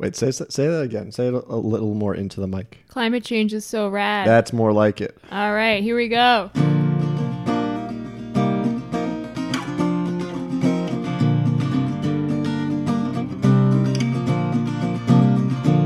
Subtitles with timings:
[0.00, 1.12] Wait, say say that again.
[1.12, 2.78] Say it a, little more into the mic.
[2.88, 4.26] Climate change is so rad.
[4.26, 5.14] That's more like it.
[5.30, 6.50] All right, here we go.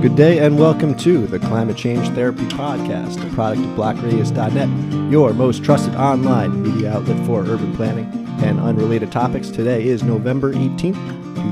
[0.01, 5.33] Good day and welcome to the Climate Change Therapy Podcast, a product of blackradius.net, your
[5.33, 8.07] most trusted online media outlet for urban planning
[8.45, 9.51] and unrelated topics.
[9.51, 10.95] Today is November 18th,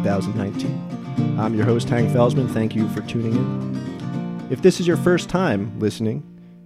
[0.05, 0.92] 2019.
[1.39, 2.51] I'm your host, Hank Felsman.
[2.51, 4.47] Thank you for tuning in.
[4.51, 6.23] If this is your first time listening,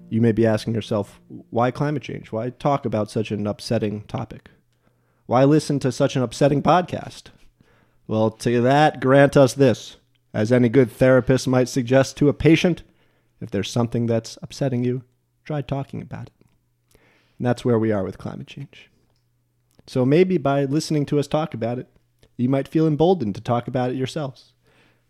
[0.09, 2.31] you may be asking yourself, why climate change?
[2.31, 4.51] Why talk about such an upsetting topic?
[5.27, 7.29] Why listen to such an upsetting podcast?
[8.07, 9.97] Well, to that, grant us this.
[10.33, 12.83] As any good therapist might suggest to a patient,
[13.41, 15.03] if there's something that's upsetting you,
[15.45, 16.47] try talking about it.
[17.39, 18.91] And that's where we are with climate change.
[19.87, 21.89] So maybe by listening to us talk about it,
[22.37, 24.53] you might feel emboldened to talk about it yourselves,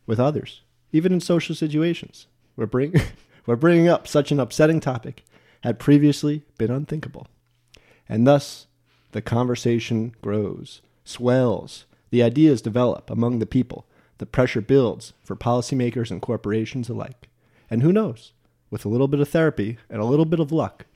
[0.07, 0.63] with others,
[0.93, 2.27] even in social situations.
[2.57, 2.95] We're, bring,
[3.47, 5.25] we're bringing up such an upsetting topic
[5.63, 7.27] had previously been unthinkable.
[8.09, 8.67] And thus,
[9.13, 13.87] the conversation grows, swells, the ideas develop among the people
[14.19, 17.29] the pressure builds for policymakers and corporations alike.
[17.69, 18.33] And who knows,
[18.71, 20.87] with a little bit of therapy and a little bit of luck,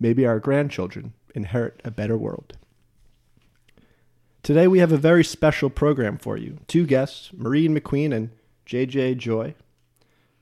[0.00, 2.56] maybe our grandchildren inherit a better world.
[4.44, 6.58] Today we have a very special program for you.
[6.68, 8.28] Two guests, Maureen McQueen and
[8.66, 9.54] JJ Joy.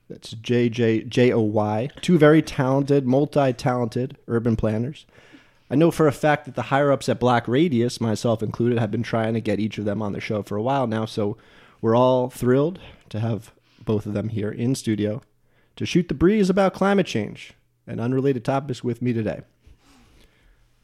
[0.09, 1.87] That's J J O Y.
[2.01, 5.05] Two very talented, multi talented urban planners.
[5.71, 8.91] I know for a fact that the higher ups at Black Radius, myself included, have
[8.91, 11.37] been trying to get each of them on the show for a while now, so
[11.79, 13.53] we're all thrilled to have
[13.85, 15.21] both of them here in studio
[15.77, 17.53] to shoot the breeze about climate change
[17.87, 19.43] and unrelated topics with me today.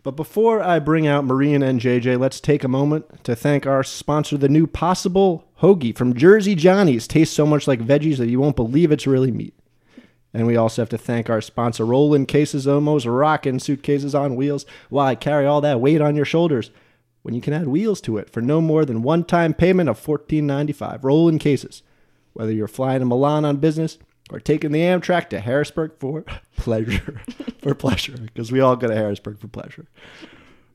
[0.10, 3.84] But before I bring out Maureen and JJ, let's take a moment to thank our
[3.84, 7.08] sponsor, the new Possible Hoagie from Jersey Johnny's.
[7.08, 9.54] Tastes so much like veggies that you won't believe it's really meat.
[10.34, 14.66] And we also have to thank our sponsor, Rollin Cases Omos, rocking suitcases on wheels.
[14.90, 16.72] Why carry all that weight on your shoulders?
[17.22, 20.04] when you can add wheels to it for no more than one time payment of
[20.04, 21.04] $14.95.
[21.04, 21.84] Rollin cases.
[22.34, 26.24] Whether you're flying to Milan on business or taking the Amtrak to Harrisburg for
[26.58, 27.22] pleasure,
[27.62, 29.88] for pleasure, because we all go to Harrisburg for pleasure.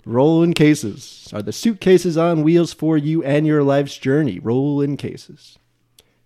[0.07, 4.39] Rollin cases are the suitcases on wheels for you and your life's journey.
[4.39, 5.59] Rollin cases.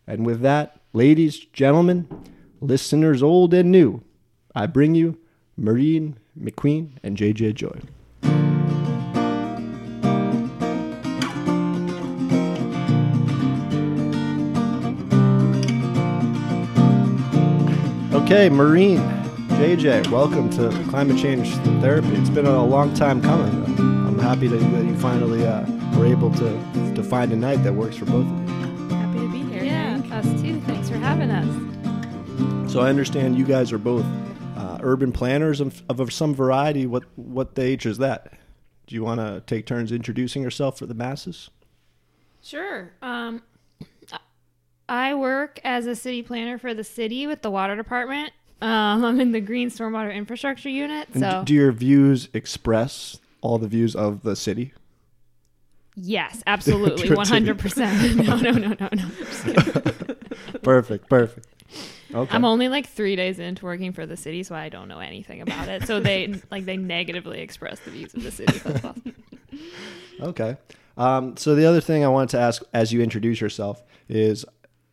[0.07, 2.09] And with that, ladies, gentlemen,
[2.61, 4.03] listeners old and new,
[4.55, 5.19] I bring you
[5.57, 7.81] Maureen McQueen and JJ Joy.
[18.31, 18.99] Okay, Maureen,
[19.57, 21.49] JJ, welcome to Climate Change
[21.81, 22.09] Therapy.
[22.09, 23.65] It's been a long time coming.
[23.79, 25.65] I'm happy that you finally uh,
[25.97, 28.97] were able to to find a night that works for both of you.
[28.97, 29.65] Happy to be here.
[29.65, 30.13] Yeah, Hank.
[30.13, 30.61] us too.
[30.67, 32.71] Thanks for having us.
[32.71, 34.05] So I understand you guys are both
[34.59, 36.87] uh, urban planners of, of some variety.
[36.87, 38.35] What what age is that?
[38.87, 41.49] Do you want to take turns introducing yourself for the masses?
[42.43, 42.93] Sure.
[43.01, 43.43] Um,
[44.89, 48.33] I work as a city planner for the city with the water department.
[48.61, 51.09] Um, I'm in the green stormwater infrastructure unit.
[51.13, 54.73] And So do your views express all the views of the city?
[55.95, 57.59] yes, absolutely, 100.
[57.59, 60.15] percent No, no, no, no, no.
[60.63, 61.47] Perfect, perfect.
[62.15, 62.35] Okay.
[62.35, 65.43] I'm only like three days into working for the city, so I don't know anything
[65.43, 65.87] about it.
[65.87, 68.61] So they like they negatively express the views of the city.
[68.65, 69.15] Awesome.
[70.21, 70.57] Okay.
[70.97, 74.45] Um, so the other thing I wanted to ask as you introduce yourself is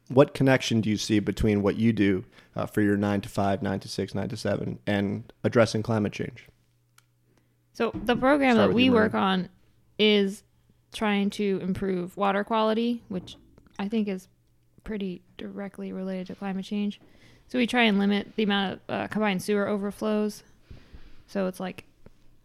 [0.08, 3.62] what connection do you see between what you do uh, for your nine to five,
[3.62, 6.48] nine to six, nine to seven, and addressing climate change?
[7.74, 9.50] So the program Start that we work on
[10.00, 10.44] is
[10.94, 13.36] trying to improve water quality, which
[13.78, 14.28] I think is
[14.84, 17.02] pretty directly related to climate change.
[17.48, 20.44] So we try and limit the amount of uh, combined sewer overflows.
[21.28, 21.86] So it's like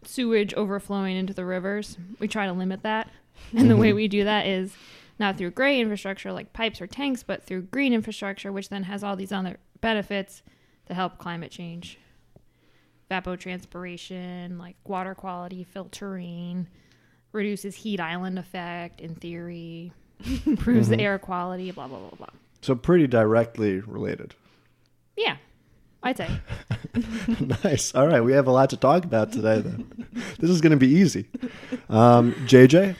[0.03, 1.97] sewage overflowing into the rivers.
[2.19, 3.09] We try to limit that.
[3.55, 4.73] And the way we do that is
[5.21, 9.03] not through gray infrastructure like pipes or tanks, but through green infrastructure, which then has
[9.03, 10.43] all these other benefits
[10.87, 11.97] to help climate change
[13.09, 16.67] evapotranspiration, like water quality filtering,
[17.31, 19.91] reduces heat island effect in theory,
[20.45, 20.97] improves Mhm.
[20.97, 22.27] the air quality, blah blah blah blah.
[22.61, 24.35] So pretty directly related.
[25.17, 25.37] Yeah,
[26.03, 26.29] I'd say.
[27.63, 27.93] nice.
[27.95, 29.59] All right, we have a lot to talk about today.
[29.61, 30.07] Then
[30.39, 31.27] this is going to be easy.
[31.89, 32.95] Um, JJ,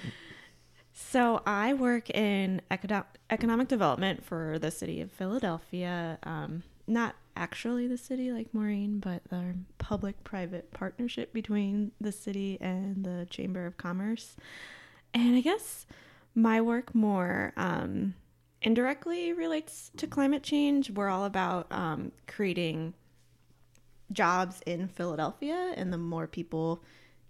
[1.11, 6.17] So I work in econo- economic development for the city of Philadelphia.
[6.23, 13.03] Um, not actually the city like Maureen, but the public-private partnership between the city and
[13.03, 14.37] the Chamber of Commerce.
[15.13, 15.85] And I guess
[16.33, 18.13] my work more um,
[18.61, 20.91] indirectly relates to climate change.
[20.91, 22.93] We're all about um, creating
[24.13, 26.81] jobs in Philadelphia, and the more people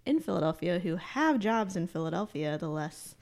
[0.06, 3.16] in Philadelphia who have jobs in Philadelphia, the less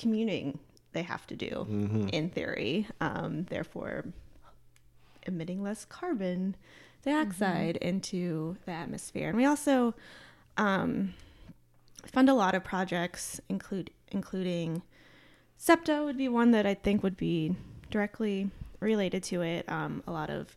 [0.00, 0.58] commuting
[0.92, 1.66] they have to do,
[2.12, 2.86] in theory.
[3.00, 4.06] Um, therefore,
[5.24, 6.56] emitting less carbon
[7.04, 9.28] dioxide into the atmosphere.
[9.28, 9.94] And we also
[10.56, 11.14] um,
[12.06, 14.82] fund a lot of projects, include including
[15.56, 17.54] SEPTA would be one that I think would be
[17.90, 18.50] directly
[18.80, 19.70] related to it.
[19.70, 20.56] Um, a lot of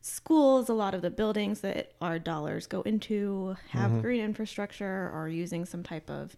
[0.00, 5.28] schools, a lot of the buildings that our dollars go into have green infrastructure or
[5.28, 6.36] using some type of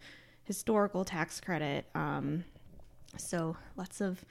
[0.51, 1.87] historical tax credit.
[1.95, 2.43] Um,
[3.17, 4.25] so lots of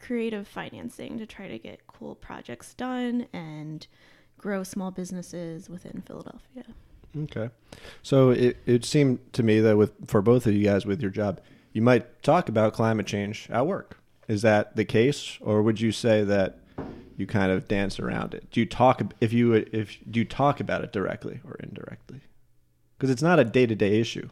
[0.00, 3.86] creative financing to try to get cool projects done and
[4.38, 6.64] grow small businesses within Philadelphia.
[7.24, 7.50] Okay.
[8.02, 11.10] So it, it seemed to me that with for both of you guys with your
[11.10, 11.42] job,
[11.74, 13.98] you might talk about climate change at work.
[14.28, 16.58] Is that the case, or would you say that
[17.18, 18.50] you kind of dance around it?
[18.50, 22.22] Do you talk if you if do you talk about it directly or indirectly?
[22.96, 24.30] Because it's not a day to day issue.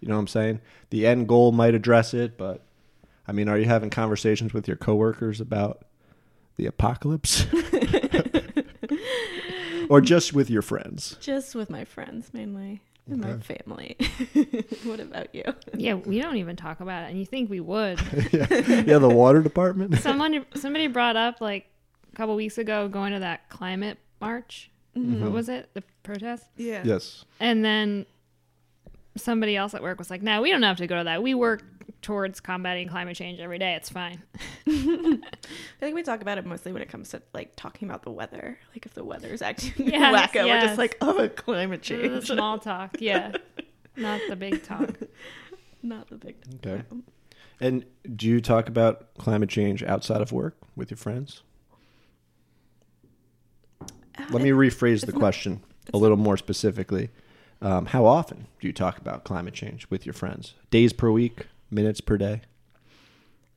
[0.00, 0.60] You know what I'm saying?
[0.90, 2.62] The end goal might address it, but
[3.26, 5.84] I mean, are you having conversations with your coworkers about
[6.56, 7.46] the apocalypse,
[9.88, 11.16] or just with your friends?
[11.20, 13.96] Just with my friends mainly and my family.
[14.84, 15.44] what about you?
[15.76, 18.00] Yeah, we don't even talk about it, and you think we would.
[18.32, 19.96] yeah, yeah, the water department.
[19.98, 21.66] Someone, somebody brought up like
[22.12, 24.70] a couple weeks ago going to that climate march.
[24.96, 25.22] Mm-hmm.
[25.22, 25.70] What was it?
[25.74, 26.82] The protest, Yeah.
[26.84, 27.24] yes.
[27.38, 28.06] and then
[29.16, 31.22] somebody else at work was like, "No, we don't have to go to that.
[31.22, 31.62] We work
[32.02, 33.74] towards combating climate change every day.
[33.74, 34.22] It's fine."
[34.68, 35.18] I
[35.80, 38.58] think we talk about it mostly when it comes to like talking about the weather.
[38.74, 42.26] Like if the weather's acting Yes, wacko, we're just like, oh, climate change.
[42.26, 43.32] Small talk, yeah,
[43.96, 44.90] not the big talk.
[45.82, 46.36] Not the big.
[46.62, 46.72] Talk.
[46.72, 46.82] Okay.
[47.60, 47.84] And
[48.14, 51.42] do you talk about climate change outside of work with your friends?
[53.80, 55.62] Uh, Let me rephrase the it's not- question
[55.94, 57.10] a little more specifically.
[57.62, 60.54] Um, how often do you talk about climate change with your friends?
[60.70, 62.42] Days per week, minutes per day?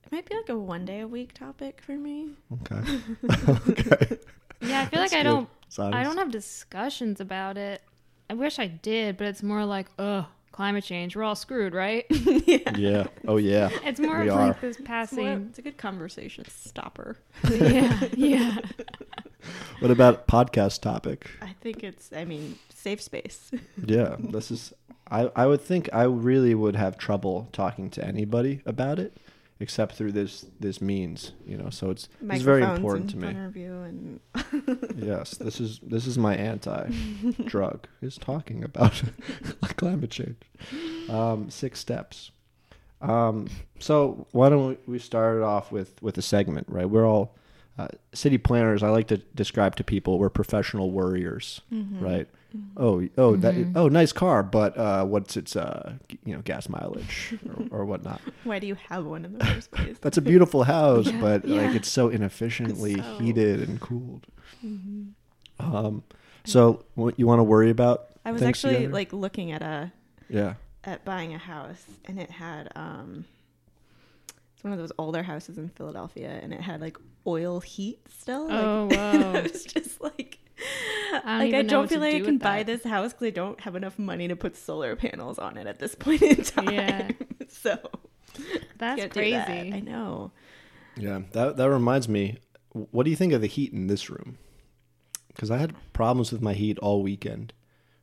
[0.04, 2.30] It might be like a one day a week topic for me.
[2.62, 3.00] Okay.
[3.70, 4.18] okay.
[4.62, 5.24] Yeah, I feel That's like I good.
[5.24, 5.48] don't.
[5.94, 7.82] I don't have discussions about it.
[8.28, 11.14] I wish I did, but it's more like, ugh, climate change.
[11.16, 12.06] We're all screwed, right?
[12.46, 12.76] Yeah.
[12.76, 13.06] yeah.
[13.28, 13.70] Oh, yeah.
[13.84, 14.46] It's more We of are.
[14.48, 15.26] like this It's, more, passing.
[15.50, 17.16] it's a good conversation stopper.
[17.48, 18.56] yeah, yeah.
[19.80, 21.30] What about podcast topic?
[21.40, 22.12] I think it's.
[22.12, 23.50] I mean, safe space.
[23.86, 24.72] Yeah, this is.
[25.10, 29.16] I I would think I really would have trouble talking to anybody about it,
[29.58, 31.70] except through this this means, you know.
[31.70, 33.28] So it's it's very important to me.
[33.54, 34.20] you and
[34.96, 36.90] Yes, this is this is my anti
[37.46, 39.02] drug is talking about
[39.76, 40.36] climate change.
[41.08, 42.30] Um, six steps.
[43.00, 43.48] Um,
[43.78, 46.88] so why don't we, we start it off with with a segment, right?
[46.88, 47.34] We're all
[47.80, 48.82] uh, city planners.
[48.82, 52.04] I like to describe to people we're professional worriers, Mm-hmm.
[52.04, 52.28] right?
[52.76, 53.72] Oh, oh, that, Mhm.
[53.76, 55.92] oh, nice car, but uh, what's its uh,
[56.24, 58.20] you know, gas mileage or, or whatnot?
[58.42, 59.96] Why do you have one in the first place?
[60.02, 64.26] That's a beautiful house, Yeah, but like it's so inefficiently so- heated and cooled.
[64.66, 65.10] Mhm.
[65.60, 66.02] Um,
[66.44, 68.06] so what you want to worry about?
[68.24, 68.94] I was actually together?
[68.94, 69.92] like looking at a
[70.28, 70.54] yeah,
[70.84, 73.26] at buying a house and it had um
[74.60, 78.46] it's one of those older houses in Philadelphia and it had like oil heat still.
[78.46, 79.32] Like, Oh, whoa.
[79.38, 80.38] I was just like
[81.12, 82.66] don't like I don't feel to like I can buy that.
[82.66, 85.78] this house because I don't have enough money to put solar panels on it at
[85.78, 86.74] this point in time.
[86.74, 87.10] Yeah.
[87.48, 87.78] so
[88.76, 89.46] That's can't do that.
[89.46, 89.72] crazy.
[89.72, 90.30] I know.
[90.94, 91.20] yeah.
[91.32, 92.36] That that reminds me.
[92.72, 94.36] What do you think of the heat in this room?
[95.28, 97.54] Because I had problems with my heat all weekend.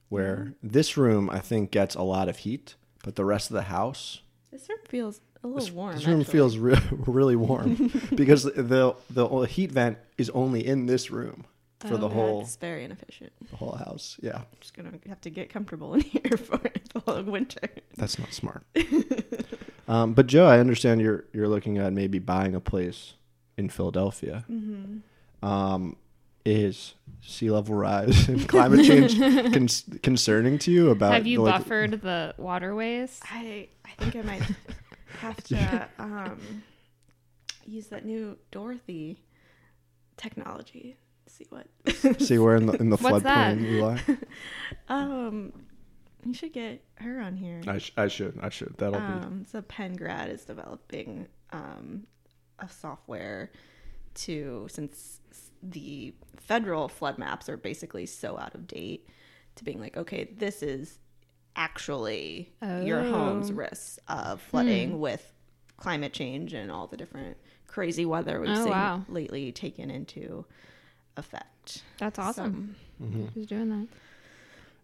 [0.09, 0.67] Where mm-hmm.
[0.67, 4.21] this room I think gets a lot of heat, but the rest of the house,
[4.49, 5.95] This room feels a little this, warm.
[5.95, 6.31] this room actually.
[6.31, 11.45] feels re- really warm because the the heat vent is only in this room
[11.79, 13.31] for Oh, the yeah, whole It's very inefficient.
[13.51, 14.17] the whole house.
[14.21, 16.59] Yeah, I'm just gonna have to get comfortable in here for
[16.93, 17.69] the whole winter.
[17.95, 18.63] that's not smart.
[19.87, 23.13] um, but Joe, I understand you're you're looking at maybe buying a place
[23.57, 24.45] in Philadelphia.
[24.49, 25.45] Mm-hmm.
[25.47, 25.95] um,
[26.45, 30.89] is sea level rise and climate change con- concerning to you?
[30.91, 33.19] About Have you like, buffered the waterways?
[33.23, 34.43] I I think I might
[35.19, 36.63] have to um,
[37.65, 39.23] use that new Dorothy
[40.17, 40.97] technology.
[41.27, 41.67] See what?
[42.21, 43.57] See, we're in the in the What's that?
[43.57, 43.71] floodplain.
[43.71, 43.99] Eli.
[44.89, 45.53] um,
[46.25, 47.61] you should get her on here.
[47.67, 48.39] I, sh- I should.
[48.41, 48.75] I should.
[48.77, 49.05] That'll be.
[49.05, 52.07] Um, so Penn Grad is developing um,
[52.59, 53.51] a software
[54.15, 55.19] to since
[55.61, 59.07] the federal flood maps are basically so out of date
[59.55, 60.99] to being like, okay, this is
[61.57, 63.55] actually your home's Oh.
[63.55, 65.33] risks of flooding with
[65.75, 67.35] climate change and all the different
[67.67, 69.03] crazy weather we've Oh, seen wow.
[69.09, 70.45] lately taken into
[71.17, 71.83] effect.
[71.97, 72.75] That's awesome.
[72.99, 73.87] hmm Who's doing that?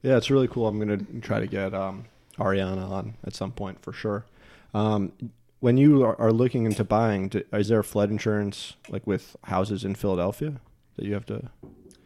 [0.01, 0.67] Yeah, it's really cool.
[0.67, 2.05] I'm gonna try to get um,
[2.37, 4.25] Ariana on at some point for sure.
[4.73, 5.13] Um,
[5.61, 9.85] when you are, are looking into buying, do, is there flood insurance like with houses
[9.85, 10.59] in Philadelphia
[10.97, 11.49] that you have to?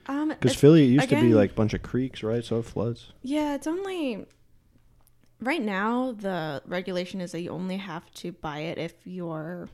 [0.06, 2.44] Um, Because it's- Philly it used to be like a bunch of creeks, right?
[2.46, 3.14] So it floods.
[3.24, 4.26] Yeah, it's only
[5.41, 9.70] right now the regulation is that you only have to buy it if your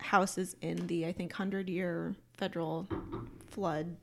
[0.00, 2.88] house is in the I think 100 year federal
[3.48, 3.96] flood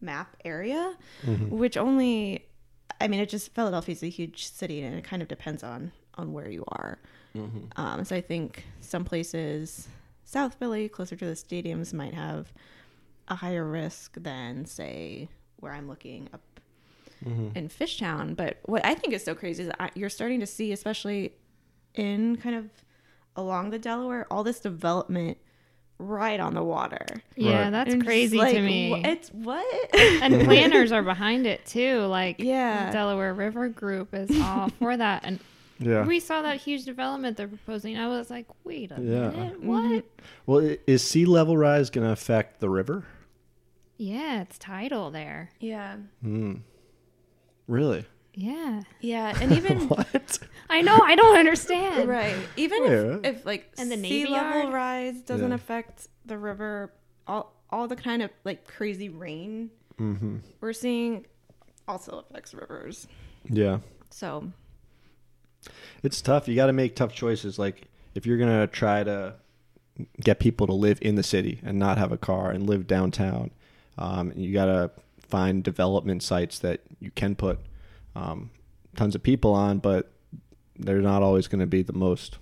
[0.00, 1.56] map area, Mm-hmm.
[1.56, 2.46] which only
[3.00, 6.32] I mean it just Philadelphia's a huge city and it kind of depends on on
[6.32, 6.98] where you are.
[7.34, 7.80] Mm-hmm.
[7.80, 9.88] Um, so I think some places
[10.24, 12.52] South Philly closer to the stadiums might have
[13.28, 16.40] a higher risk than say where I'm looking up
[17.24, 17.56] Mm-hmm.
[17.56, 18.34] in Fishtown.
[18.36, 21.34] But what I think is so crazy is I, you're starting to see, especially
[21.94, 22.66] in kind of
[23.36, 25.36] along the Delaware, all this development
[25.98, 27.04] right on the water.
[27.36, 27.70] Yeah, Right.
[27.70, 29.02] that's And crazy like, to me.
[29.02, 29.94] wh- It's what?
[30.22, 32.00] and planners are behind it too.
[32.06, 32.86] Like Yeah.
[32.86, 35.24] the Delaware River Group is all for that.
[35.24, 35.40] And
[35.78, 36.06] Yeah.
[36.06, 37.98] we saw that huge development they're proposing.
[37.98, 39.28] I was like, wait a Yeah.
[39.30, 40.04] minute, what?
[40.46, 43.04] Well, is sea level rise going to affect the river?
[43.98, 45.50] Yeah, it's tidal there.
[45.60, 45.96] yeah.
[46.22, 46.54] Hmm.
[47.70, 48.04] Really?
[48.34, 49.36] Yeah, Yeah.
[49.40, 50.38] And even What?
[50.68, 50.98] I know.
[51.02, 52.08] I don't understand.
[52.08, 52.90] right, even Yeah.
[52.90, 54.74] if, if like And the sea Navy level Yard?
[54.74, 55.54] rise doesn't Yeah.
[55.54, 56.92] affect the river,
[57.26, 60.38] all all the kind of like crazy rain Mm-hmm.
[60.60, 61.26] we're seeing
[61.86, 63.06] also affects rivers.
[63.48, 63.78] Yeah.
[64.10, 64.50] So
[66.02, 66.48] It's tough.
[66.48, 67.58] You got to make tough choices.
[67.58, 67.82] Like
[68.14, 69.34] if you're gonna try to
[70.20, 73.50] get people to live in the city and not have a car and live downtown,
[73.98, 74.90] um, you got to
[75.30, 77.60] find development sites that you can put
[78.16, 78.50] um,
[78.96, 80.10] tons of people on, but
[80.78, 82.38] they're not always going to be the most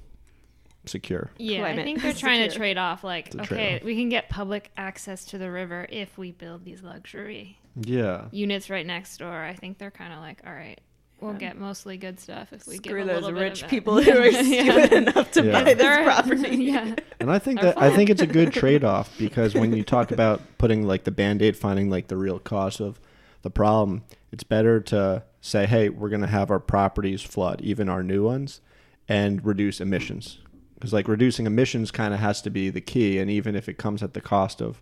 [0.87, 1.31] secure.
[1.39, 3.05] Yeah, I think they're trying to trade off.
[3.05, 3.83] Like, okay, trade-off.
[3.85, 8.27] we can get public access to the river if we build these luxury Yeah.
[8.31, 9.45] units right next door.
[9.45, 10.81] I think they're kind of like, all right,
[11.21, 11.39] we'll Yeah.
[11.39, 13.71] get mostly good stuff if we screw give a those little bit rich of it.
[13.71, 14.41] people who are Yeah.
[14.73, 15.53] stupid enough to Yeah.
[15.53, 16.57] buy this They're- property.
[16.57, 19.83] yeah, And I think They're that I think it's a good trade-off because when you
[19.83, 23.01] talk about putting like the band-aid finding like the real cause of
[23.43, 27.89] the problem, it's better to say, "Hey, we're going to have our properties flood, even
[27.89, 28.61] our new ones,
[29.09, 30.39] and reduce emissions."
[30.81, 33.79] Cuz like reducing emissions kind of has to be the key and even if it
[33.79, 34.81] comes at the cost of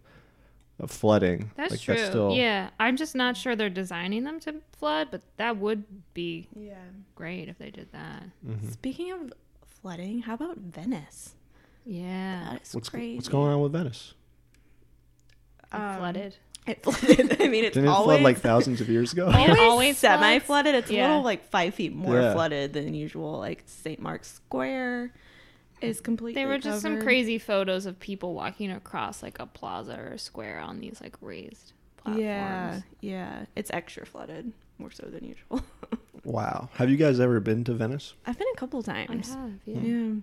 [0.79, 1.97] of flooding, that's like true.
[1.99, 6.49] still Yeah, I'm just not sure they're designing them to flood, but that would be
[6.55, 6.75] Yeah.
[7.15, 8.25] great if they did that.
[8.47, 8.73] Mhm.
[8.73, 9.33] Speaking of
[9.81, 11.35] flooding, how about Venice?
[11.85, 13.17] Yeah, That is What's crazy.
[13.17, 14.15] what's going on with Venice?
[15.73, 16.37] It Um, flooded.
[16.67, 17.41] It flooded.
[17.41, 19.29] I mean, it's Didn't it always flood like thousands of years ago?
[19.31, 20.75] It always, always semi-flooded.
[20.75, 22.33] It's a little like five feet more Yeah.
[22.35, 23.39] flooded than usual.
[23.39, 24.01] Like St.
[24.01, 25.13] Mark's Square
[25.81, 26.41] is completely.
[26.41, 30.19] There were just some crazy photos of people walking across like a plaza or a
[30.19, 32.23] square on these like raised platforms.
[32.25, 33.45] Yeah, yeah.
[33.57, 35.63] It's extra flooded, more so than usual.
[36.25, 36.71] Wow.
[36.75, 38.15] Have you guys ever been to Venice?
[38.27, 39.09] I've been a couple times.
[39.09, 39.29] I times.
[39.29, 39.53] have.
[39.65, 39.81] Yeah.
[39.81, 40.15] Yeah.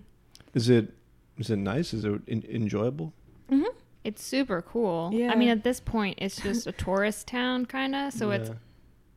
[0.52, 0.92] Is it
[1.38, 1.94] is it nice?
[1.94, 3.14] Is it en- enjoyable?
[3.48, 3.62] hmm
[4.04, 5.08] It's super cool.
[5.14, 5.32] Yeah.
[5.32, 8.12] I mean, at this point, it's just a tourist town, kind of.
[8.12, 8.50] So it's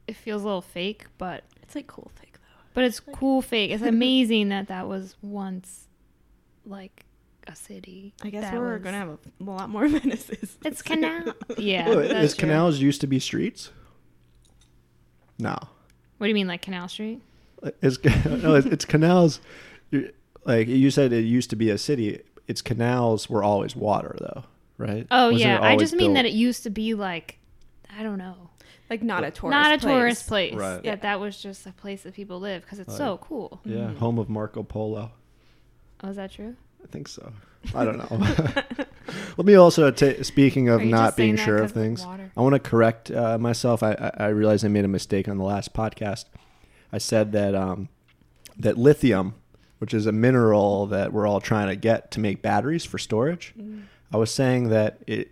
[0.08, 2.64] it feels a little fake, but It's like cool fake though.
[2.74, 3.72] but it's cool fake.
[3.72, 5.87] It's amazing that that was once
[6.68, 7.06] like
[7.48, 8.14] a city.
[8.24, 10.58] I guess that we're was- gonna have a, a lot more Venices.
[10.66, 11.34] It's canal.
[11.58, 11.94] Yeah.
[11.94, 12.48] That's is true.
[12.50, 13.72] canals used to be streets?
[15.40, 15.56] No.
[16.18, 17.22] What do you mean, like Canal Street?
[17.82, 19.40] It's no, it's, it's canals.
[20.46, 22.22] Like you said, it used to be a city.
[22.48, 24.44] Its canals were always water, though,
[24.78, 25.06] right?
[25.12, 27.38] Oh Wasn't yeah, I just mean that it used to be like,
[27.98, 28.50] I don't know,
[28.90, 29.52] like not a tourist.
[29.52, 29.92] not a place.
[29.94, 30.54] tourist place.
[30.56, 30.82] Right.
[30.84, 32.98] That that was just a place that people live because it's Right.
[32.98, 33.60] so cool.
[33.66, 33.98] Yeah, Mhm.
[33.98, 35.12] home of Marco Polo.
[36.04, 36.56] Oh, is that true?
[36.84, 37.32] I think so.
[37.76, 38.26] I don't know.
[39.38, 42.06] Let me also ta speaking of not being sure of things.
[42.06, 42.32] water?
[42.38, 43.84] I want to correct uh, myself.
[43.84, 46.26] I, I, I realized I made a mistake on the last podcast.
[46.94, 47.90] I said that um,
[48.58, 49.36] that lithium,
[49.80, 53.54] which is a mineral that we're all trying to get to make batteries for storage,
[53.60, 53.84] Mm.
[54.14, 55.32] I was saying that it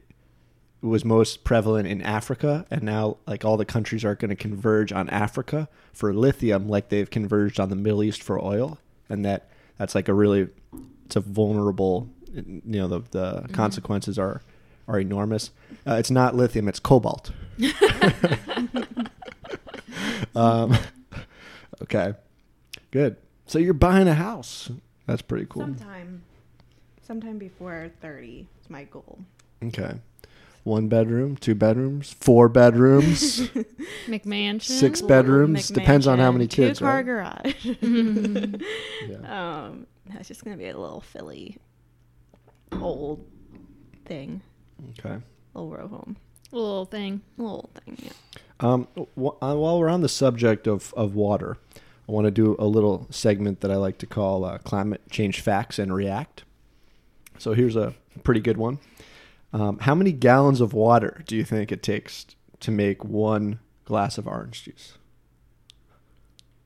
[0.81, 4.91] was most prevalent in Africa, and now like all the countries are going to converge
[4.91, 9.49] on Africa for lithium, like they've converged on the Middle East for oil, and that
[9.77, 10.47] that's like a really
[11.05, 12.09] it's a vulnerable.
[12.33, 13.53] You know the the Mm-hmm.
[13.53, 14.41] consequences are
[14.87, 15.51] are enormous.
[15.87, 17.31] Uh, it's not lithium; it's cobalt.
[20.35, 20.75] um,
[21.83, 22.13] okay,
[22.91, 23.17] good.
[23.47, 24.69] So you're buying a house.
[25.07, 25.63] That's pretty cool.
[25.63, 26.23] Sometime,
[27.05, 29.19] sometime before thirty is my goal.
[29.63, 29.95] Okay.
[30.65, 33.41] One bedroom, two bedrooms, four bedrooms,
[34.07, 34.61] McMansion.
[34.63, 35.69] six bedrooms.
[35.69, 36.79] Depends on how many kids.
[36.79, 37.05] Two car Right?
[37.05, 37.65] garage.
[39.07, 39.65] Yeah.
[39.67, 41.57] um, that's just gonna be a little Philly,
[42.81, 43.25] old
[44.05, 44.41] thing,
[44.99, 45.17] Okay.
[45.53, 46.17] little row home,
[46.51, 47.21] Little thing.
[47.37, 47.97] little thing.
[48.01, 48.11] Yeah.
[48.59, 51.57] Um, wh- uh, while we're on the subject of, of water,
[52.09, 55.41] I want to do a little segment that I like to call uh, Climate Change
[55.41, 56.43] Facts and React.
[57.37, 57.93] So here's a
[58.23, 58.79] pretty good one.
[59.55, 62.25] Um, how many gallons of water do you think it takes
[62.59, 64.97] to make one glass of orange juice?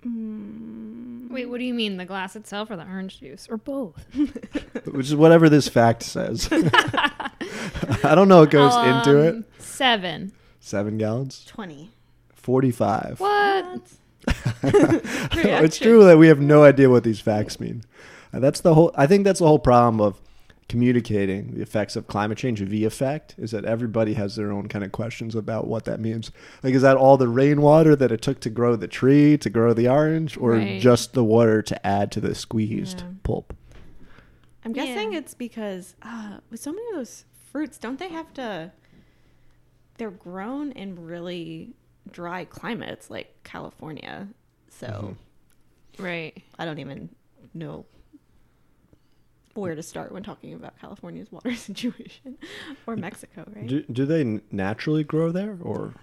[0.03, 1.97] Mm, Wait, what do you mean?
[1.97, 3.47] The glass itself or the orange juice?
[3.47, 4.03] Or both?
[4.87, 6.49] Which is whatever this fact says.
[6.51, 9.35] I don't know what goes into it.
[9.35, 10.31] Um, Seven.
[10.59, 11.45] Seven gallons?
[11.45, 11.91] Twenty.
[12.33, 13.19] 45.
[13.19, 13.81] What?
[14.63, 17.83] it's true that we have no idea what these facts mean.
[18.31, 18.91] And that's the whole.
[18.95, 20.19] I think that's the whole problem of
[20.69, 24.85] communicating the effects of climate change via effect, is that everybody has their own kind
[24.85, 26.31] of questions about what that means.
[26.63, 29.73] Like, is that all the rainwater that it took to grow the tree to grow
[29.73, 30.79] the orange, or Right.
[30.79, 33.07] just the water to add to the squeezed Yeah.
[33.23, 33.53] pulp?
[34.63, 35.19] I'm guessing Yeah.
[35.19, 38.71] it's because uh, with so many of those fruits, don't they have to?
[39.97, 41.73] They're grown in really
[42.11, 44.27] dry climates like California,
[44.69, 45.15] so
[45.97, 46.41] Right.
[46.57, 47.09] I don't even
[47.53, 47.85] know
[49.53, 52.37] where to start when talking about California's water situation
[52.87, 53.67] or Mexico, right?
[53.67, 55.93] Do, do they naturally grow there, or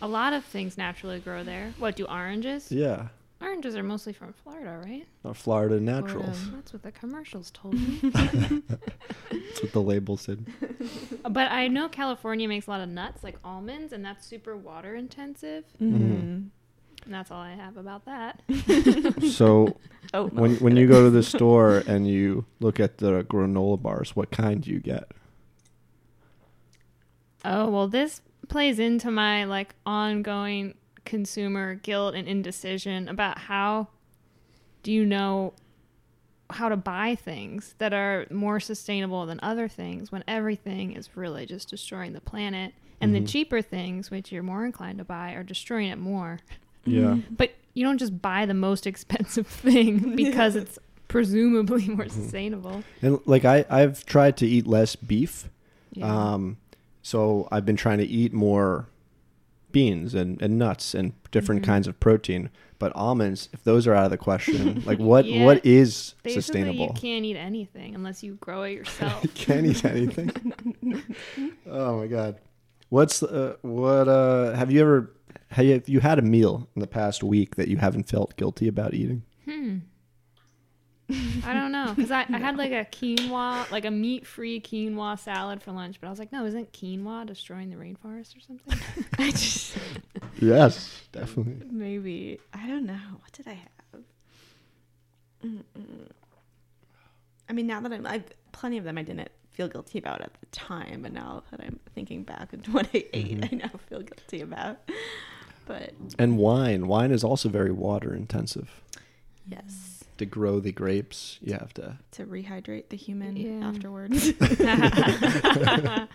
[0.00, 1.72] A lot of things naturally grow there.
[1.78, 2.70] What do oranges?
[2.72, 3.08] yeah,
[3.40, 5.04] Oranges are mostly from Florida, right?
[5.24, 6.36] uh, Florida naturals?
[6.38, 6.50] Florida.
[6.56, 7.98] That's what the commercials told me.
[8.12, 10.46] That's what the label said.
[11.28, 14.94] but I know California makes a lot of nuts, like almonds, and that's super water
[14.94, 15.64] intensive.
[15.80, 16.50] Mhm.
[17.04, 18.42] And that's all I have about that.
[19.32, 19.76] So
[20.14, 24.14] Oh, when when you go to the store and you look at the granola bars,
[24.14, 25.10] what kind do you get?
[27.44, 33.88] Oh, well, this plays into my like ongoing consumer guilt and indecision about how
[34.82, 35.54] do you know
[36.50, 41.46] how to buy things that are more sustainable than other things when everything is really
[41.46, 43.20] just destroying the planet and Mhm.
[43.20, 46.40] the cheaper things which you're more inclined to buy are destroying it more.
[46.84, 47.18] Yeah.
[47.30, 52.22] But you don't just buy the most expensive thing because it's presumably more Mm-hmm.
[52.22, 52.82] sustainable.
[53.02, 55.48] And like I I've tried to eat less beef.
[55.92, 56.06] Yeah.
[56.34, 56.56] Um
[57.02, 58.86] so I've been trying to eat more
[59.72, 61.66] beans and, and nuts and different Mhm.
[61.66, 62.50] kinds of protein.
[62.78, 65.44] But almonds, if those are out of the question, like what Yeah.
[65.44, 66.86] what is Basically, sustainable?
[66.86, 69.22] you can't eat anything unless you grow it yourself.
[69.22, 70.30] You can't eat anything.
[71.70, 72.38] oh my god.
[72.88, 75.10] What's uh, what uh have you ever
[75.52, 78.94] have you, had a meal in the past week that you haven't felt guilty about
[78.94, 79.22] eating?
[79.44, 79.78] Hmm.
[81.44, 85.62] I don't know because I, I had like a quinoa, like a meat-free quinoa salad
[85.62, 88.78] for lunch, but I was like, no, isn't quinoa destroying the rainforest or something?
[89.18, 89.76] I just
[90.40, 91.66] Yes, definitely.
[91.70, 92.98] maybe I don't know.
[93.20, 94.02] What did I have?
[95.44, 96.08] Mm-mm.
[97.48, 100.32] I mean, now that I'm, I've plenty of them, I didn't feel guilty about at
[100.40, 103.52] the time, but now that I'm thinking back at what I ate, Mhm.
[103.52, 104.78] I now feel guilty about.
[105.72, 106.86] But And wine.
[106.86, 108.82] Wine is also very water intensive.
[109.48, 113.66] yes, To grow the grapes, you have to to rehydrate the human Yeah.
[113.68, 114.28] afterwards.
[114.40, 116.08] a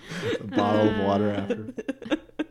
[0.43, 1.73] bottle of water after.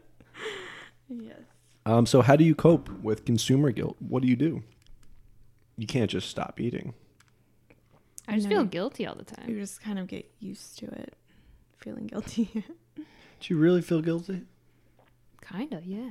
[1.09, 1.39] yes.
[1.85, 3.97] Um, so how do you cope with consumer guilt?
[4.01, 4.63] What do you do?
[5.79, 6.95] You can't just stop eating.
[8.27, 8.57] I just No.
[8.57, 9.49] feel guilty all the time.
[9.49, 11.15] You just kind of get used to it,
[11.77, 12.65] feeling guilty.
[12.97, 13.05] Do
[13.55, 14.41] you really feel guilty?
[15.41, 16.11] Kind of, yeah.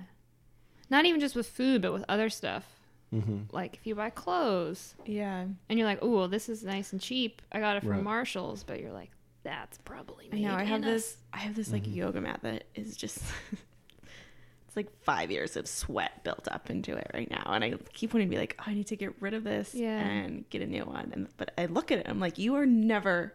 [0.89, 2.65] Not even just with food, but with other stuff.
[3.13, 3.55] Mm-hmm.
[3.55, 5.45] Like if you buy clothes yeah.
[5.69, 7.41] and you're like, "Oh, well, this is nice and cheap.
[7.51, 8.03] I got it from Right.
[8.03, 9.11] Marshalls," but you're like,
[9.43, 10.53] "That's probably I made know.
[10.55, 11.17] I have in a this.
[11.31, 11.95] I have this like Mhm.
[11.95, 13.19] yoga mat that is just.
[14.67, 18.13] it's like five years of sweat built up into it right now, and I keep
[18.13, 19.97] wanting to be like, oh, I need to get rid of this Yeah.
[19.99, 21.11] and get a new one.
[21.13, 23.33] And but I look at it, I'm like, you are never.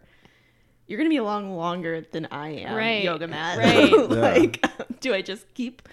[0.87, 3.59] You're gonna be along longer than I am, Right, yoga mat.
[3.59, 3.93] right.
[4.11, 4.67] like,
[5.01, 5.89] do I just keep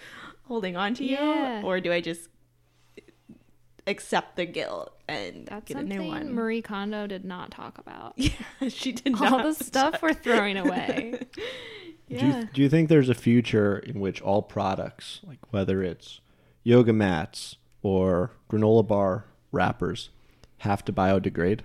[0.47, 1.60] holding on to Yeah.
[1.62, 2.29] you, or do I just
[3.86, 6.33] accept the guilt and That's get a new one?
[6.33, 8.13] Marie Kondo did not talk about.
[8.17, 8.31] yeah,
[8.69, 9.33] she did All not.
[9.33, 11.19] All the stuff we're throwing away.
[12.10, 12.39] Do, yeah.
[12.39, 16.21] you, do you think there's a future in which all products, like whether it's
[16.63, 20.10] yoga mats or granola bar wrappers,
[20.60, 21.62] have to biodegrade?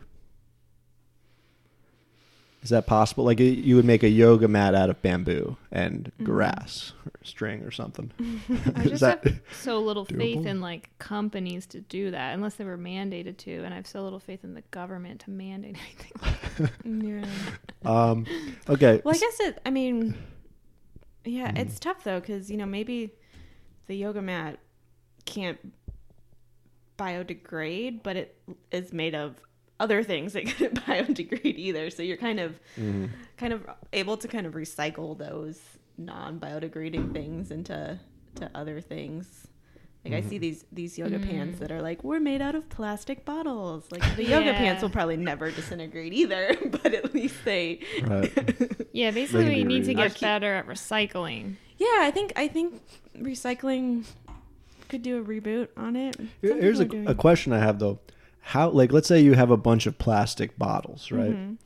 [2.62, 3.24] Is that possible?
[3.24, 6.24] Like you would make a yoga mat out of bamboo and Mhm.
[6.24, 8.12] grass or string or something.
[8.76, 12.78] I just have so little faith in like companies to do that unless they were
[12.78, 15.76] mandated to, and I have so little faith in the government to mandate
[16.56, 17.24] anything.
[17.24, 17.26] yeah.
[17.84, 18.26] um,
[18.68, 19.02] okay?
[19.04, 19.60] Well, I guess it.
[19.66, 20.14] I mean,
[21.24, 21.58] yeah, Mhm.
[21.58, 23.10] it's tough though because you know maybe
[23.88, 24.60] the yoga mat
[25.24, 25.58] can't
[26.98, 28.36] biodegrade, but it
[28.70, 29.36] is made of
[29.82, 31.90] other things that couldn't biodegrade either.
[31.90, 33.10] So you're kind of Mhm.
[33.36, 33.60] kind of
[33.92, 35.58] able to kind of recycle those
[35.98, 37.98] non-biodegrading things into
[38.36, 39.48] to other things.
[40.04, 43.24] Like I see these these yoga pants that are like we're made out of plastic
[43.24, 43.84] bottles.
[43.92, 44.58] Like the yoga Yeah.
[44.58, 48.32] pants will probably never disintegrate either, but at least they Right.
[48.92, 51.54] Yeah, basically can we need to get Keep- better at recycling.
[51.78, 52.80] Yeah, I think I think
[53.16, 54.04] recycling
[54.88, 56.16] could do a reboot on it.
[56.16, 58.00] Some Here's a, a question I have though.
[58.44, 61.30] How like let's say you have a bunch of plastic bottles, right?
[61.32, 61.56] Mhm.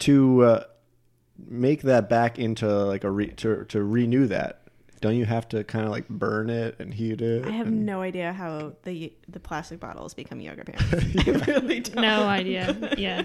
[0.00, 0.64] To uh,
[1.48, 4.62] make that back into like a re- to to renew that,
[5.00, 7.44] don't you have to kind of like burn it and heat it?
[7.46, 10.82] I have and- no idea how the the plastic bottles become yoga pants.
[11.26, 12.02] I really don't.
[12.02, 12.94] No idea.
[12.96, 13.24] Yeah.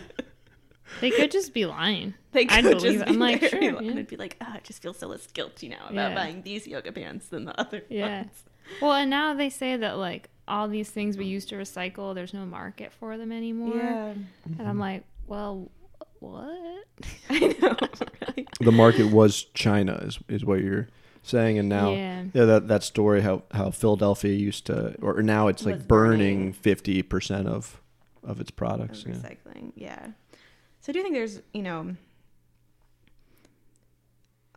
[1.02, 2.14] They could just be lying.
[2.32, 3.08] They I'd could believe just it.
[3.08, 3.90] I'm be like, very sure, low, yeah.
[3.92, 6.16] and I'd be like, oh, I just feel so less guilty now about Yeah.
[6.16, 8.20] buying these yoga pants than the other Yeah.
[8.22, 8.44] ones.
[8.82, 12.34] Well, and now they say that like all these things we used to recycle, there's
[12.34, 13.80] no market for them anymore.
[13.80, 14.28] And
[14.60, 14.80] I'm mm-hmm.
[14.80, 15.72] like, well,
[16.20, 16.88] what?
[17.30, 17.78] I know.
[18.28, 18.48] Right?
[18.60, 20.88] the market was China is is what you're
[21.22, 22.24] saying, and now Yeah.
[22.34, 26.54] yeah, that that story how how Philadelphia used to, or now it's like burning burning.
[26.54, 27.82] fifty percent of
[28.24, 29.06] of its Of products.
[29.08, 29.14] Yeah.
[29.14, 30.08] recycling, yeah.
[30.82, 31.96] So I do think there's, you know,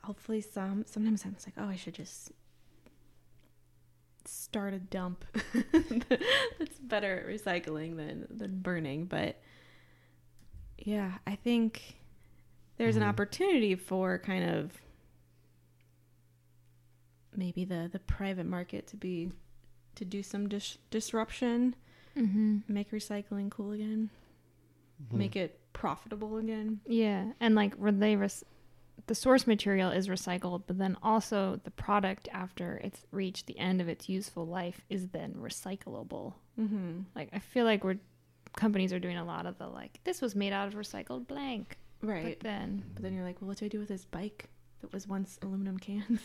[0.02, 0.84] hopefully some.
[0.86, 2.32] Sometimes I'm just like, oh, I should just
[4.28, 5.24] start a dump.
[5.72, 9.40] That's better at recycling than than burning, but
[10.78, 11.96] yeah, I think
[12.76, 13.08] there's an Mhm.
[13.08, 14.72] opportunity for kind of
[17.36, 19.30] maybe the the private market to be
[19.94, 21.74] to do some dis- disruption,
[22.16, 22.58] Mm-hmm.
[22.68, 24.10] make recycling cool again,
[25.12, 26.80] make it profitable again.
[26.86, 28.44] Yeah, and like where they res-
[29.06, 33.80] the source material is recycled, but then also the product after it's reached the end
[33.80, 36.34] of its useful life is then recyclable.
[36.60, 37.00] Mm-hmm.
[37.14, 37.98] Like I feel like we're
[38.56, 41.76] companies are doing a lot of the like this was made out of recycled blank,
[42.02, 42.38] Right.
[42.38, 44.48] but then But then you're like, well, what do I do with this bike
[44.80, 46.20] that was once aluminum cans?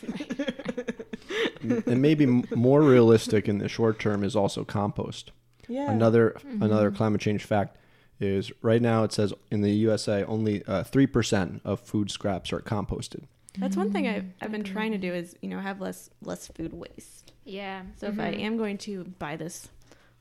[1.86, 5.32] and maybe more realistic in the short term is also compost.
[5.68, 5.90] yeah.
[5.90, 6.96] Another another Mhm.
[6.96, 7.76] climate change fact
[8.20, 12.52] is right now it says in the USA only uh, three percent of food scraps
[12.52, 13.24] are composted.
[13.58, 16.10] That's one thing I've, Mm, I've been trying to do is, you know, have less
[16.22, 17.32] less food waste.
[17.44, 17.82] yeah.
[17.98, 18.40] So if I Mhm.
[18.40, 19.68] am going to buy this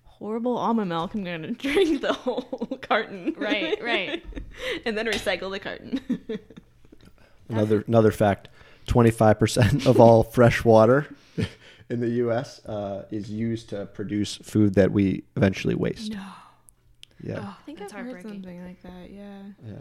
[0.03, 3.33] horrible almond milk, I'm going to drink the whole carton.
[3.37, 4.23] Right, right.
[4.85, 5.99] and then recycle the carton.
[7.49, 8.49] Another another fact:
[8.87, 11.07] twenty five percent of all fresh water
[11.89, 12.63] in the U.S.
[12.65, 16.13] Uh, is used to produce food that we eventually waste.
[16.13, 16.23] no,
[17.23, 19.09] Yeah, oh, I think that's I've heard something like that.
[19.09, 19.41] Yeah.
[19.65, 19.73] yeah.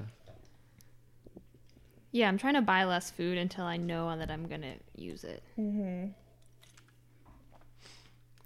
[2.13, 5.43] Yeah, I'm trying to buy less food until I know that I'm gonna use it.
[5.59, 6.09] Mm-hmm.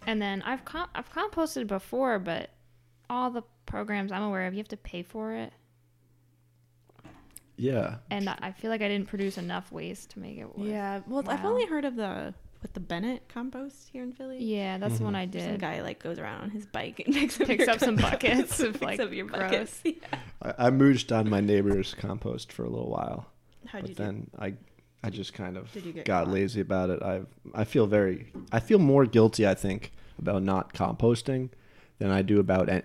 [0.07, 2.51] And then I've com- I've composted before, but
[3.11, 5.53] all the programs I'm aware of, you have to pay for it,
[7.57, 7.97] Yeah.
[8.11, 10.69] and I I feel like I didn't produce enough waste to make it worth.
[10.69, 11.01] Yeah.
[11.09, 14.43] Well, I've only heard of the with the Bennett compost here in Philly.
[14.43, 15.17] Yeah, that's the one Mhm.
[15.17, 15.61] I Some did.
[15.61, 18.73] guy like goes around on his bike and picks up, Picks up some buckets of,
[18.81, 19.41] Picks like, up your gross.
[19.41, 19.81] buckets.
[19.85, 20.19] Yeah.
[20.43, 23.27] I, I mooched on my neighbor's compost for a little while,
[23.67, 24.03] How'd but you do?
[24.03, 24.55] then I,
[25.05, 26.33] I just kind of Did you get got caught?
[26.35, 27.03] lazy about it.
[27.03, 27.23] I
[27.55, 31.51] I feel very I feel more guilty I think about not composting
[31.99, 32.83] than I do about an,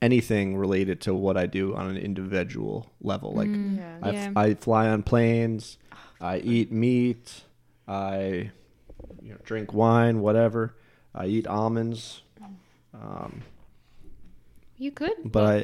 [0.00, 3.32] anything related to what I do on an individual level.
[3.32, 3.98] Like Mm, Yeah.
[4.02, 4.32] I, yeah.
[4.36, 5.76] I fly on planes,
[6.20, 7.42] I eat meat,
[7.86, 8.50] I
[9.28, 10.74] you know, drink wine, whatever.
[11.14, 12.22] I eat almonds,
[12.94, 13.42] um,
[14.78, 15.56] you could, but I,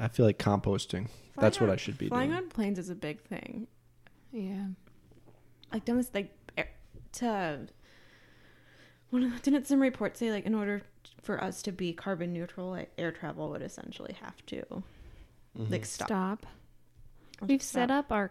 [0.00, 1.08] I I feel like composting.
[1.36, 2.10] That's Flying what on- I should be doing.
[2.10, 2.42] Flying doing.
[2.44, 3.66] on planes is a big thing.
[4.32, 4.66] yeah.
[5.72, 6.32] Like, don't this, like
[7.14, 7.66] to
[9.10, 10.82] one of, didn't some reports say like in order
[11.22, 14.62] for us to be carbon neutral, like, air travel would essentially have to
[15.58, 15.70] Mhm.
[15.70, 16.06] like stop.
[16.08, 16.46] Stop.
[17.48, 17.72] We've stop.
[17.80, 18.30] set up our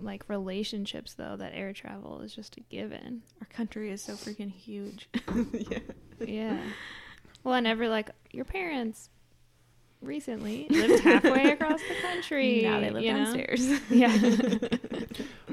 [0.00, 3.22] like relationships though that air travel is just a given.
[3.40, 5.08] Our country is so freaking huge.
[5.52, 5.78] yeah.
[6.20, 6.60] Yeah.
[7.44, 9.10] Well, and every like your parents
[10.00, 12.62] recently lived halfway across the country.
[12.62, 13.24] Now they live you know?
[13.24, 13.80] downstairs.
[13.90, 14.16] Yeah.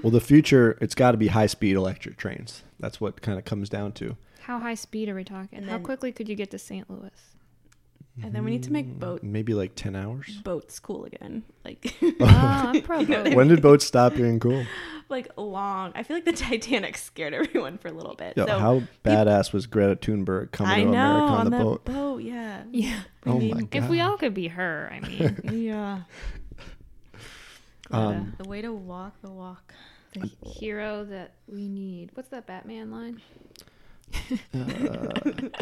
[0.04, 2.64] Well, the future, it's got to be high speed electric trains.
[2.80, 4.16] That's what kind of comes down to.
[4.42, 5.58] How high speed are we talking?
[5.58, 6.88] And How then- quickly could you get to St.
[6.90, 7.12] Louis?
[8.24, 10.38] And then we need to make Mm, boat- Maybe like 10 hours.
[10.44, 11.44] Boats cool again.
[11.66, 13.36] Like Oh, I'm pro You know what I boat.
[13.36, 14.66] when did boats stop being cool?
[15.10, 15.92] like long.
[15.96, 18.38] I feel like the Titanic scared everyone for a little bit.
[18.38, 21.50] Yo, so how badass was Greta Thunberg coming I to know America on, on the
[21.52, 21.86] that boat?
[21.86, 22.22] boat.
[22.24, 22.64] Yeah.
[22.72, 23.00] Yeah.
[23.26, 23.84] I Oh mean, my god!
[23.84, 26.02] If we all could be her, I mean, Yeah.
[27.92, 29.74] Um, the way to walk the walk.
[30.14, 32.12] the hero that we need.
[32.14, 33.22] What's that Batman line?
[34.54, 34.58] Uh,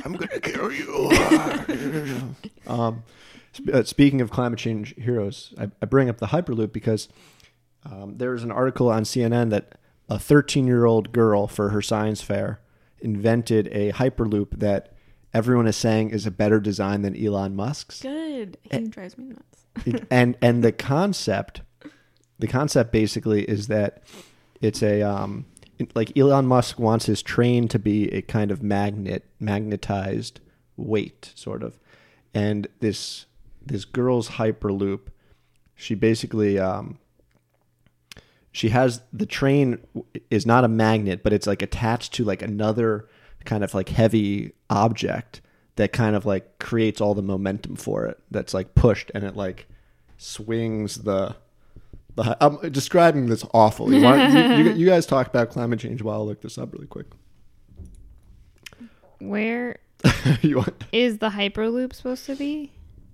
[0.06, 1.12] I'm gonna kill you.
[2.68, 3.04] um,
[3.56, 7.10] sp- uh, speaking of climate change heroes, I, I bring up the Hyperloop because
[7.86, 9.74] um, there was an article on CNN that
[10.10, 12.60] a 13 year old girl for her science fair
[13.00, 14.94] invented a Hyperloop that
[15.34, 18.02] everyone is saying is a better design than Elon Musk's.
[18.02, 18.58] Good.
[18.72, 20.06] He drives me nuts.
[20.12, 21.62] and and the concept
[22.40, 24.04] the concept basically is that
[24.62, 25.53] it's a um it-
[25.96, 30.40] like Elon Musk wants his train to be a kind of magnet magnetized
[30.78, 31.80] weight sort of.
[32.34, 33.26] And this
[33.66, 35.08] this girl's hyperloop
[35.76, 36.98] she basically um
[38.52, 39.80] she has the train
[40.30, 43.08] is not a magnet but it's like attached to like another
[43.46, 45.42] kind of like heavy object
[45.76, 49.36] that kind of like creates all the momentum for it that's like pushed and it
[49.36, 49.68] like
[50.18, 51.36] swings the
[52.18, 54.02] I'm describing this awfully.
[54.02, 56.88] Why you, you, you guys talk about climate change while I look this up really
[56.88, 57.08] quick.
[59.20, 59.80] Where
[60.42, 62.72] you want, is the Hyperloop supposed to be?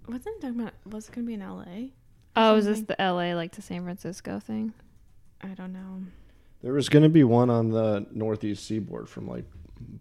[0.08, 0.74] Wasn't it talking about?
[0.86, 1.94] Was it going to be in L.A.?
[2.36, 4.74] Oh, is this the LA like to San Francisco thing?
[5.42, 6.02] I don't know.
[6.64, 9.46] there was going to be one on the northeast seaboard from like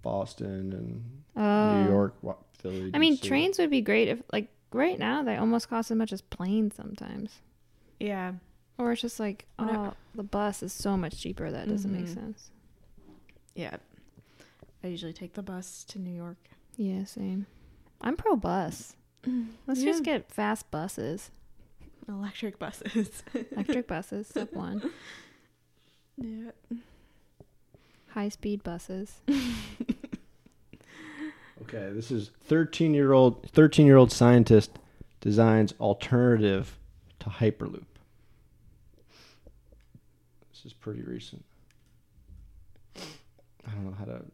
[0.02, 1.04] Boston and
[1.40, 1.82] Oh.
[1.84, 2.16] New York,
[2.58, 2.90] Philly.
[2.92, 3.22] I mean, DC.
[3.22, 6.74] trains would be great if, like, right now they almost cost as much as planes
[6.74, 7.30] sometimes.
[8.00, 8.32] Yeah.
[8.78, 11.92] Or it's just like, What I- oh, the bus is so much cheaper that doesn't
[11.92, 12.14] make Mhm.
[12.14, 12.50] sense.
[13.54, 13.76] Yeah.
[14.84, 16.36] I usually take the bus to New York.
[16.76, 17.46] Yeah, same.
[18.00, 18.94] I'm pro bus.
[19.66, 21.30] Let's just get fast buses,
[22.08, 23.22] Electric buses.
[23.52, 24.90] electric buses, step one,
[26.16, 26.52] yeah.
[28.10, 29.20] high speed buses.
[31.62, 34.70] Okay, this is 13 year old 13 year old scientist
[35.20, 36.78] designs alternative
[37.18, 37.84] to Hyperloop.
[40.58, 41.44] This is pretty recent.
[42.96, 44.24] I don't know how to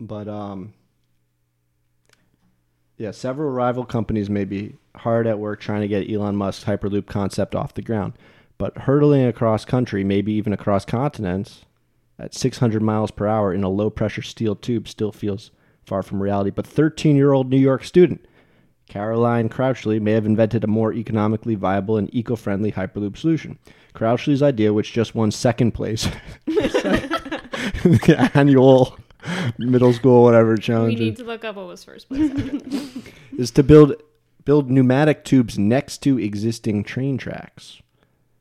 [0.00, 0.72] but um
[2.96, 7.04] yeah, several rival companies may be hard at work trying to get Elon Musk's Hyperloop
[7.06, 8.14] concept off the ground,
[8.56, 11.66] but hurtling across country, maybe even across continents,
[12.18, 15.50] at 600 miles per hour in a low pressure steel tube still feels
[15.84, 16.48] far from reality.
[16.48, 18.24] But 13 year old New York student
[18.88, 23.58] Caroline Crouchley may have invented a more economically viable and eco friendly Hyperloop solution.
[23.96, 26.06] Crouchley's idea, which just won second place
[26.44, 28.96] the annual
[29.58, 30.98] middle school whatever challenge.
[30.98, 32.30] we need to look up what was first place.
[33.36, 33.94] is to build
[34.44, 37.80] build pneumatic tubes next to existing train tracks.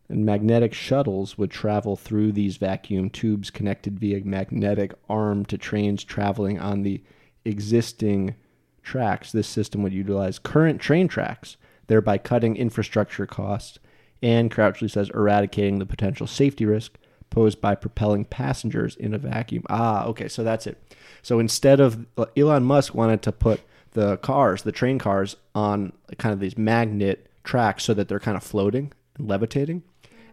[0.08, 6.04] And magnetic shuttles would travel through these vacuum tubes connected via magnetic arm to trains
[6.04, 7.02] traveling on the
[7.44, 8.36] existing
[8.84, 9.32] tracks.
[9.32, 13.80] This system would utilize current train tracks, thereby cutting infrastructure costs
[14.26, 16.98] and, Crouchley says, eradicating the potential safety risk
[17.30, 19.64] posed by propelling passengers in a vacuum.
[19.70, 20.82] Ah, okay, so that's it.
[21.22, 23.62] So instead of Elon Musk wanted to put
[23.92, 28.36] the cars, the train cars, on kind of these magnet tracks so that they're kind
[28.36, 29.84] of floating and levitating.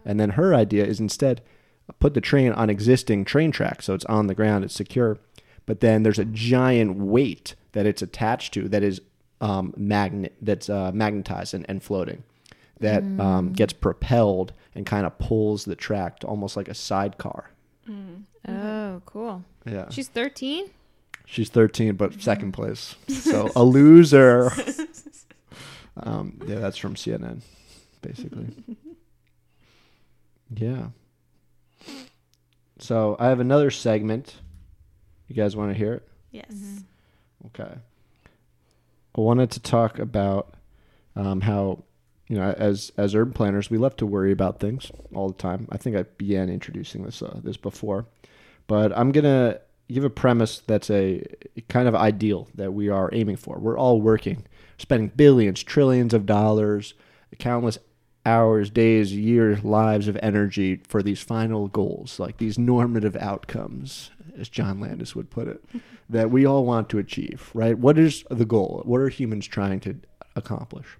[0.03, 1.41] And then her idea is instead
[1.99, 5.19] put the train on existing train tracks so it's on the ground, it's secure.
[5.67, 9.01] But then there's a giant weight that it's attached to that is
[9.39, 12.23] um, magnet that's uh, magnetized and, and floating
[12.79, 17.49] that um, gets propelled and kind of pulls the track almost like a sidecar.
[18.47, 19.43] oh, cool.
[19.65, 19.89] Yeah.
[19.89, 20.69] She's 13?
[21.25, 22.95] She's 13, but second place.
[23.07, 24.51] So a loser.
[25.95, 27.41] Um, yeah, that's from CNN,
[28.01, 28.47] basically.
[30.55, 30.87] Yeah.
[32.79, 34.35] So I have another segment.
[35.27, 36.07] You guys want to hear it?
[36.31, 36.83] Yes.
[37.47, 37.73] Okay.
[39.15, 40.55] I wanted to talk about
[41.15, 41.83] um, how,
[42.33, 45.67] you know, as as urban planners, we love to worry about things all the time.
[45.71, 48.07] I think I began introducing this uh, this before,
[48.65, 51.23] but I'm gonna give a premise that's a
[51.69, 53.59] kind of ideal that we are aiming for.
[53.59, 54.47] We're all working,
[54.79, 56.95] spending billions, trillions of dollars,
[57.37, 57.77] countless
[58.25, 64.49] hours, days, years, lives of energy for these final goals, like these normative outcomes, as
[64.49, 65.63] John Landis would put it,
[66.09, 67.77] that we all want to achieve, right?
[67.77, 68.81] What is the goal?
[68.85, 69.99] What are humans trying to
[70.35, 70.97] accomplish?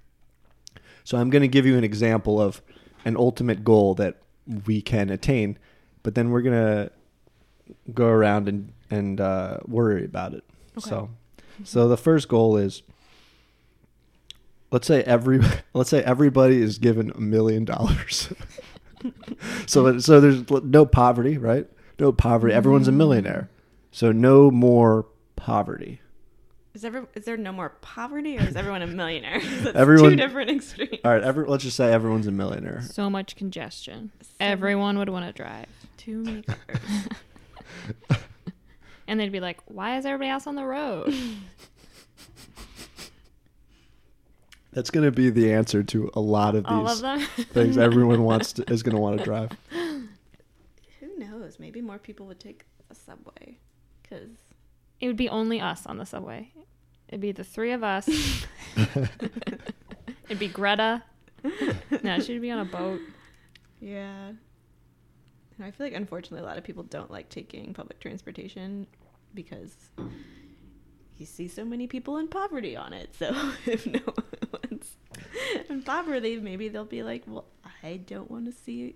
[1.04, 2.62] So I'm going to give you an example of
[3.06, 4.18] an ultimate goal that
[4.66, 5.58] we can attain,
[6.02, 6.92] but then we're going to
[7.94, 10.44] go around and and uh, worry about it.
[10.78, 10.90] Okay.
[10.90, 11.10] So,
[11.64, 12.84] so the first goal is
[14.72, 15.40] let's say every
[15.74, 18.32] let's say everybody is given a million dollars.
[19.66, 21.68] so so there's no poverty, right?
[22.00, 22.54] No poverty.
[22.54, 23.50] Everyone's a millionaire.
[23.92, 26.02] So no more poverty.
[26.74, 29.40] Is ever is there no more poverty, or is everyone a millionaire?
[29.62, 30.98] That's Everyone- two different extremes.
[31.06, 32.82] All right, every, let's just say everyone's a millionaire.
[32.82, 34.12] So much congestion.
[34.22, 35.68] So Everyone would want to drive.
[35.98, 36.60] Too many cars.
[39.08, 41.14] and they'd be like, "Why is everybody else on the road?"
[44.72, 48.24] That's going to be the answer to a lot of All of these things everyone
[48.24, 49.52] wants to, is going to want to drive.
[49.70, 51.60] Who knows?
[51.60, 53.60] Maybe more people would take a subway
[54.02, 54.30] because
[55.04, 56.50] it would be only us on the subway.
[57.10, 58.08] It'd be the three of us.
[60.30, 61.04] It'd be Greta.
[62.02, 63.02] No, she'd be on a boat.
[63.82, 64.30] yeah.
[64.30, 64.38] And
[65.60, 68.88] I feel like unfortunately a lot of people don't like taking public transportation
[69.34, 69.76] because
[71.18, 73.14] you see so many people in poverty on it.
[73.14, 73.32] So
[73.66, 74.00] if no
[74.64, 74.96] one's
[75.68, 77.48] in poverty, maybe they'll be like, "Well,
[77.84, 78.96] I don't want to see."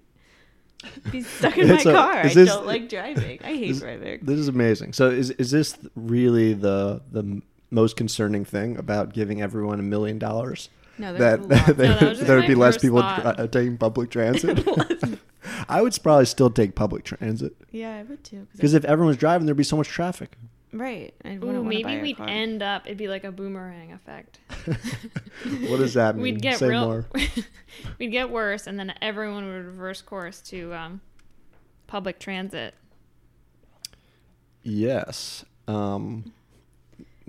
[1.11, 2.13] Be stuck in my car.
[2.17, 3.39] I this- don't like driving.
[3.43, 4.19] I hate Is- driving.
[4.21, 4.93] This is amazing.
[4.93, 10.19] So is is this really the the most concerning thing about giving everyone a million
[10.19, 10.69] dollars?
[10.97, 14.65] No, That, No, that there would be less people uh, taking public transit.
[15.69, 18.47] I would probably still take public transit yeah, I would too.
[18.53, 20.37] because if everyone was driving, there'd be so much traffic.
[20.73, 22.27] Right, I wouldn't Ooh, wanna buy maybe we'd car.
[22.27, 22.85] end up.
[22.85, 24.39] It'd be like a boomerang effect.
[25.69, 26.23] What does that mean?
[26.23, 26.85] We'd get Say real.
[26.85, 27.05] more.
[27.99, 31.01] we'd get worse, and then everyone would reverse course to um,
[31.85, 32.73] public transit.
[34.63, 35.45] Yes.
[35.67, 36.33] Um,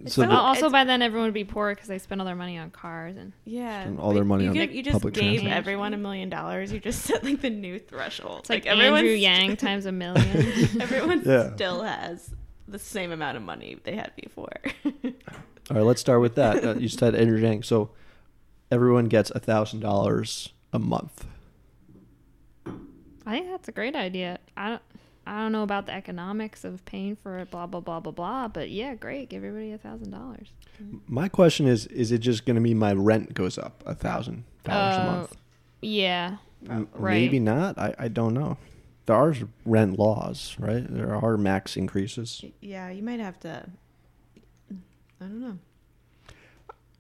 [0.07, 2.35] so so- the- also, by then, everyone would be poor because they spend all their
[2.37, 5.15] money on cars and Yeah, Spend all their money you on could- you just public
[5.15, 5.53] gave transit.
[5.53, 6.73] everyone a million dollars.
[6.73, 8.41] You just set like the new threshold.
[8.41, 10.81] it's like, everyone Andrew Yang times a million.
[10.81, 11.55] everyone Yeah.
[11.55, 12.31] still has
[12.69, 14.53] the same amount of money they had before.
[14.85, 14.93] all
[15.71, 16.65] right, let's start with that.
[16.65, 17.63] Uh, you said Andrew Yang.
[17.65, 17.91] So
[18.71, 21.25] everyone gets a thousand dollars a month.
[23.27, 24.39] I think that's a great idea.
[24.57, 24.83] I don't,
[25.27, 28.49] I don't know about the economics of paying for it, blah blah blah blah blah.
[28.49, 29.29] But yeah, great.
[29.29, 30.49] Give everybody a thousand dollars.
[31.07, 34.45] My question is: Is it just going to mean my rent goes up a thousand
[34.65, 35.37] dollars a Uh, month?
[35.83, 36.37] Yeah,
[36.69, 37.13] M- right.
[37.15, 37.79] Maybe not.
[37.79, 38.57] I, I don't know.
[39.09, 40.85] There are rent laws, right?
[40.89, 42.45] There are max increases.
[42.61, 43.67] yeah, you might have to.
[44.71, 45.59] I don't know.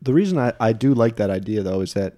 [0.03, 2.16] The reason I, I do like that idea though is that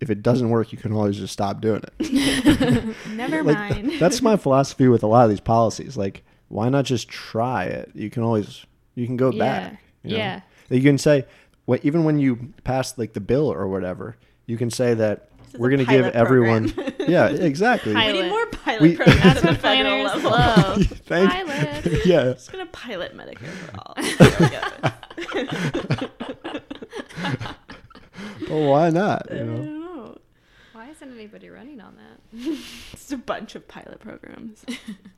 [0.00, 2.94] if it doesn't work, you can always just stop doing it.
[3.10, 3.88] Never Like, mind.
[3.88, 5.96] th- that's my philosophy with a lot of these policies.
[5.96, 7.90] Like, why not just try it?
[7.94, 9.38] You can always you can go Yeah.
[9.38, 9.82] back.
[10.04, 10.16] you know?
[10.16, 10.40] Yeah.
[10.70, 11.24] You can say,
[11.66, 15.70] well, even when you pass like the bill or whatever, you can say that we're
[15.70, 16.72] going to give pilot everyone.
[17.00, 17.92] yeah, exactly.
[17.94, 18.14] Pilot.
[18.16, 20.30] we need more pilot We- programs That's at the federal planners level.
[20.30, 20.86] love.
[21.06, 22.06] Thank- Pilot.
[22.06, 22.24] yeah.
[22.32, 23.94] Just gonna pilot Medicare for all.
[28.48, 29.26] Well, why not?
[29.30, 29.44] You know?
[29.56, 30.18] don't know.
[30.72, 32.58] Why isn't anybody running on that?
[32.92, 34.64] It's a bunch of pilot programs.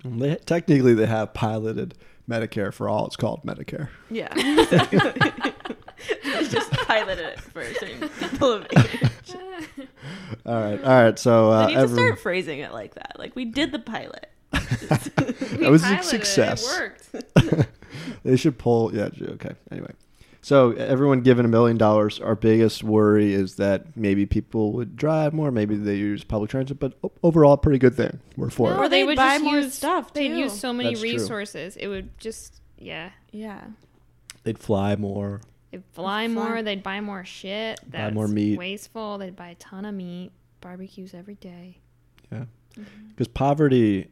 [0.05, 1.95] They, technically, they have piloted
[2.29, 3.07] Medicare for all.
[3.07, 3.89] It's called Medicare.
[4.11, 4.33] Yeah.
[6.25, 9.11] it's just piloted it for certain people of age.
[10.47, 11.19] All right, all right.
[11.19, 13.17] So uh, they need to start phrasing it like that.
[13.19, 14.31] Like we did the pilot.
[14.51, 16.79] that was a piloted it, success.
[17.13, 17.69] It worked.
[18.25, 18.95] They should pull.
[18.95, 19.09] Yeah.
[19.21, 19.53] Okay.
[19.71, 19.93] Anyway,
[20.43, 22.21] so everyone given a million dollars.
[22.21, 25.51] Our biggest worry is that maybe people would drive more.
[25.51, 26.79] Maybe they use public transit.
[26.79, 28.21] But overall, pretty good thing.
[28.37, 28.79] We're for No, it.
[28.87, 31.11] Or they they'd buy just more use stuff, They'd use so many That's true.
[31.13, 31.77] resources.
[31.77, 33.11] It would just yeah.
[33.33, 33.63] Yeah.
[34.43, 35.41] They'd fly more.
[35.77, 36.29] They'd fly Fly.
[36.29, 36.63] more.
[36.63, 37.81] They'd buy more shit.
[37.91, 38.59] Buy That's more meat.
[38.59, 39.19] Wasteful.
[39.19, 40.33] They'd buy a ton of meat.
[40.61, 41.79] Barbecues every day.
[42.33, 42.45] Yeah.
[43.11, 44.11] Because poverty.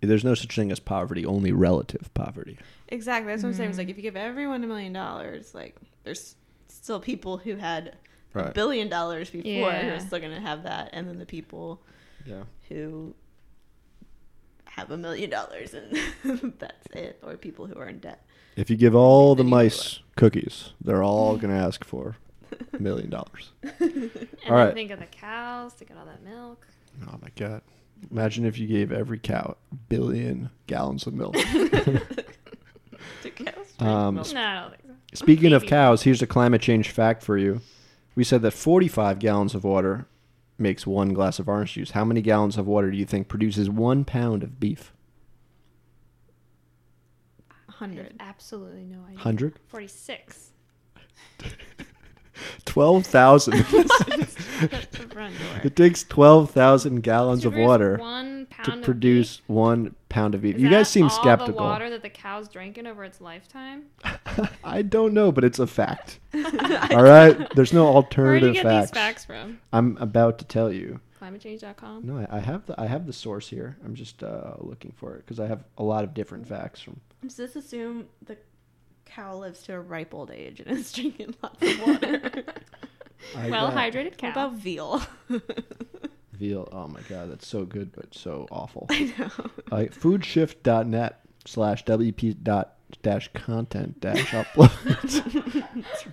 [0.00, 1.24] There's no such thing as poverty.
[1.26, 2.58] Only relative poverty.
[2.88, 3.32] Exactly.
[3.32, 3.64] That's what I'm saying.
[3.66, 3.70] Mm-hmm.
[3.70, 6.36] It's like if you give everyone a million dollars, like there's
[6.68, 8.52] still people who had a Right.
[8.54, 9.94] billion dollars before who Yeah.
[9.96, 11.82] are still gonna have that, and then the people
[12.26, 12.42] Yeah.
[12.68, 13.14] who
[14.66, 18.25] have a million dollars and that's it, or people who are in debt.
[18.56, 21.84] If you give all the Then you do mice cookies, they're all going to ask
[21.84, 22.16] for
[22.72, 23.50] a million dollars.
[23.80, 24.10] And
[24.48, 24.72] All right.
[24.74, 26.66] think of the cows to get all that milk.
[27.08, 27.62] Oh my god!
[28.10, 31.34] Imagine if you gave every cow a billion gallons of milk.
[33.22, 34.32] Do cows drink Um, milk?
[34.32, 34.92] No, I don't think so.
[35.14, 35.70] Speaking of Maybe.
[35.70, 37.60] cows, here's a climate change fact for you.
[38.14, 40.06] We said that 45 gallons of water
[40.58, 41.90] makes one glass of orange juice.
[41.90, 44.92] How many gallons of water do you think produces one pound of beef?
[47.80, 48.16] I have hundred.
[48.20, 49.14] absolutely no idea.
[49.16, 49.58] 100?
[49.68, 50.50] Forty-six.
[52.66, 53.52] 12,000.
[53.58, 55.60] That's the front door.
[55.64, 57.96] it takes 12,000 gallons of water
[58.64, 59.48] to produce beef?
[59.48, 60.56] one pound of beef.
[60.56, 61.54] Is you guys that seem all skeptical.
[61.54, 63.84] the water that the cow's drinking over its lifetime?
[64.64, 66.18] I don't know, but it's a fact.
[66.90, 67.48] All right?
[67.54, 68.90] There's no Where do you alternative get facts.
[68.90, 69.60] these facts from?
[69.72, 71.00] I'm about to tell you.
[71.20, 72.06] ClimateChange.com.
[72.06, 73.78] No, I, I have the I have the source here.
[73.84, 77.00] I'm just uh, looking for it because I have a lot of different facts from.
[77.22, 78.36] Does this assume the
[79.04, 82.44] cow lives to a ripe old age and is drinking lots of water?
[83.36, 84.28] I Well got hydrated cow.
[84.28, 85.02] What about veal?
[86.32, 86.68] veal.
[86.70, 88.86] Oh my god, that's so good but so awful.
[88.90, 89.30] I know.
[89.72, 94.70] Uh, foodshift.net slash WP dot dash content dash upload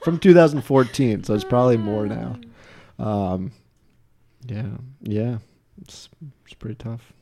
[0.03, 2.39] from 2014, so it's probably more now.
[2.97, 3.51] Um,
[4.47, 4.69] yeah,
[5.01, 5.37] yeah,
[5.81, 6.09] it's
[6.45, 7.13] it's pretty tough.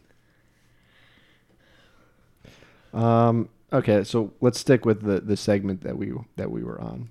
[2.94, 7.10] Um, okay, so let's stick with the the segment that we that we were on.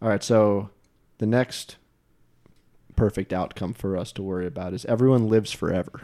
[0.00, 0.70] All right, so
[1.18, 1.76] the next
[2.96, 6.02] perfect outcome for us to worry about is everyone lives forever.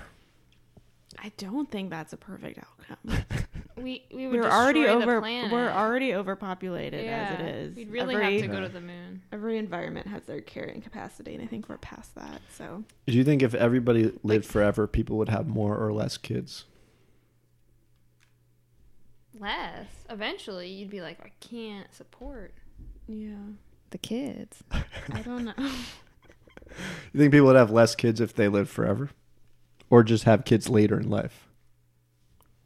[1.18, 3.24] I don't think that's a perfect outcome.
[3.76, 5.20] We we would We're already the over.
[5.20, 5.50] planet.
[5.52, 7.76] We're already overpopulated yeah, as it is.
[7.76, 9.22] We'd really every, have to go to the moon.
[9.32, 12.40] every environment has their carrying capacity, and I think we're past that.
[12.52, 16.64] So Do you think if everybody lived forever, people would have more or less kids?
[19.39, 19.87] Less.
[20.11, 22.53] Eventually, you'd be like, I can't support
[23.09, 23.35] yeah,
[23.91, 24.62] the kids.
[25.12, 25.53] I don't know.
[27.12, 29.11] You think people would have less kids if they lived forever,
[29.91, 31.47] or just have kids later in life?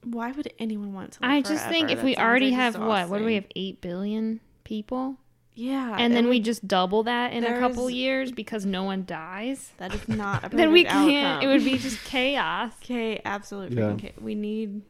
[0.04, 1.18] Why would anyone want to?
[1.22, 1.98] Live I just think forever?
[2.00, 3.08] if we That sounds already have what?
[3.10, 3.44] What do we have?
[3.44, 3.62] exhausting.
[3.66, 5.16] Eight billion people,
[5.54, 8.64] Yeah, and it then we would- just double that in a couple There's- years because
[8.64, 9.72] no one dies.
[9.76, 11.26] That is not a Then we perfect can't.
[11.26, 11.50] outcome.
[11.50, 12.72] It would be just chaos.
[12.82, 13.76] Okay, absolutely.
[13.76, 13.90] Yeah.
[13.90, 14.82] freaking cha- We need.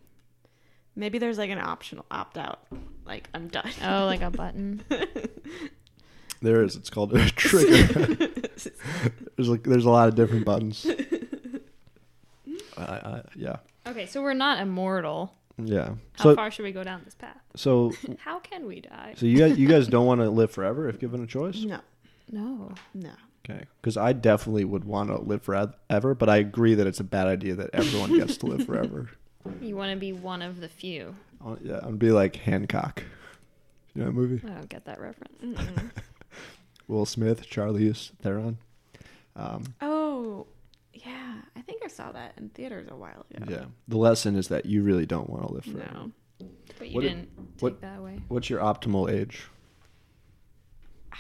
[0.98, 2.60] Maybe there's like an optional opt out.
[3.06, 3.70] Like I'm done.
[3.84, 4.82] Oh, like a button.
[6.42, 6.76] There is.
[6.76, 8.16] It's called a trigger.
[9.36, 10.86] there's like there's a lot of different buttons.
[12.76, 15.34] I, I, yeah, Okay, so we're not immortal.
[15.56, 15.94] yeah.
[16.12, 17.36] How So far should we go down this path?
[17.56, 19.14] so How can we die?
[19.16, 21.62] so you guys you guys don't want to live forever if given a choice?
[21.62, 21.80] no,
[22.30, 22.72] No.
[22.94, 23.10] no.
[23.48, 27.04] Okay, because I definitely would want to live forever, but I agree that it's a
[27.04, 29.08] bad idea that everyone gets to live forever.
[29.60, 31.14] You want to be one of the few.
[31.44, 33.02] I'll- Yeah, I'd be like Hancock.
[33.94, 34.46] You know that movie?
[34.46, 35.58] I don't get that reference.
[36.88, 38.58] Will Smith, Charlize Theron.
[39.36, 40.46] Um, oh,
[40.92, 41.40] yeah.
[41.56, 43.46] I think I saw that in theaters a while ago.
[43.48, 43.64] yeah.
[43.88, 45.90] The lesson is that you really don't want to live forever.
[45.94, 46.12] No.
[46.78, 48.20] But you What- didn't take what- that away.
[48.28, 49.46] What's your optimal age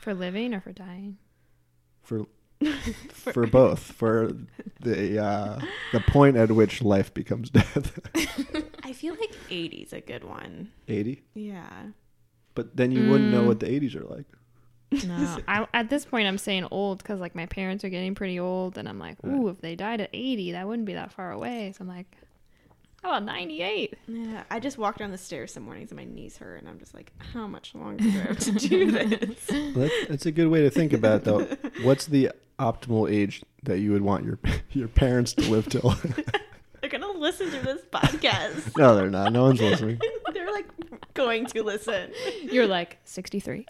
[0.00, 1.18] For living or for dying?
[2.02, 2.26] for
[3.10, 3.80] for both?
[3.80, 4.32] For
[4.80, 5.60] the uh,
[5.92, 7.98] the point at which life becomes death.
[8.82, 10.70] I feel like 80 is a good one.
[10.88, 11.68] Eighty, Yeah.
[12.54, 13.46] but then you wouldn't know Mm.
[13.46, 14.26] what the eighties are like.
[15.06, 15.38] No.
[15.48, 18.76] I, at this point, I'm saying old because, like, my parents are getting pretty old.
[18.76, 21.72] And I'm like, ooh, if they died at 80, that wouldn't be that far away.
[21.74, 22.14] So I'm like,
[23.02, 23.94] how about 98?
[24.06, 24.44] Yeah.
[24.50, 26.94] I just walked down the stairs some mornings and my knees hurt, and I'm just
[26.94, 29.48] like, how much longer do I have to do this?
[29.50, 31.44] Well, That's, that's a good way to think about it, though.
[31.82, 34.38] What's the optimal age that you would want your
[34.70, 35.94] your parents to live till?
[36.80, 38.76] They're gonna listen to this podcast.
[38.78, 39.32] no, they're not.
[39.32, 40.00] No one's listening.
[40.32, 40.66] They're like
[41.14, 42.12] going to listen.
[42.42, 43.66] You're like 63.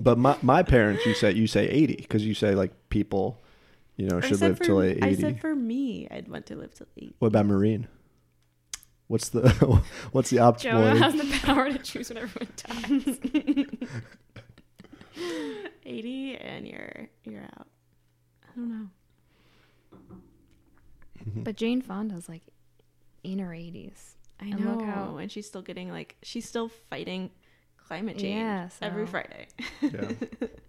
[0.00, 3.42] But my my parents, you say you say eighty because you say like people,
[3.96, 5.14] you know, I should live for- till I eighty.
[5.16, 7.14] said for me, I'd want to live till 80.
[7.18, 7.88] What about Maureen?
[9.08, 9.48] What's the
[10.12, 10.98] what's the optimal Jonah age?
[10.98, 13.18] has the power to choose when everyone dies.
[15.86, 17.66] Eighty, and you're you're out.
[18.44, 18.88] I don't know.
[21.42, 22.42] but Jane Fonda's like
[23.22, 24.14] in her 80s.
[24.40, 27.30] I And know, look how- and she's still getting like she's still fighting
[27.86, 29.46] climate change Yeah, every Friday.
[29.80, 30.10] Yeah.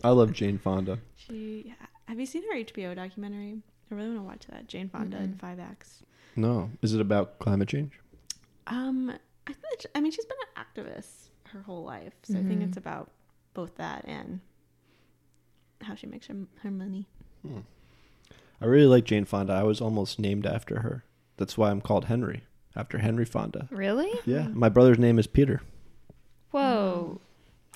[0.03, 0.99] I love Jane Fonda.
[1.15, 1.73] She
[2.07, 3.61] have you seen her HBO documentary?
[3.91, 4.67] I really want to watch that.
[4.67, 6.03] Jane Fonda in five acts.
[6.35, 7.99] No, is it about climate change?
[8.67, 9.11] Um,
[9.47, 12.67] I think I mean she's been an activist her whole life, so I think Mhm.
[12.67, 13.11] it's about
[13.53, 14.41] both that and
[15.81, 17.07] how she makes her her money.
[17.43, 17.59] Hmm.
[18.59, 19.53] I really like Jane Fonda.
[19.53, 21.03] I was almost named after her.
[21.37, 22.43] That's why I'm called Henry,
[22.75, 23.67] after Henry Fonda.
[23.71, 24.11] Really?
[24.25, 25.61] Yeah, my brother's name is Peter.
[26.51, 27.21] Whoa.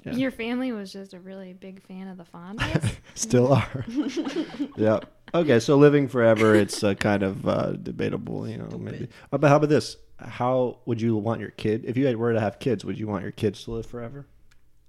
[0.04, 0.14] Yeah.
[0.14, 2.96] Your family was just a really big fan of the Fondas?
[3.14, 3.86] Still are.
[4.78, 5.00] yeah.
[5.34, 9.08] Okay, so living forever, it's uh, kind of uh, debatable, you know, maybe.
[9.32, 9.98] Uh, But how about this?
[10.20, 13.08] How would you want your kid, if you had- were to have kids, would you
[13.08, 14.26] want your kids to live forever?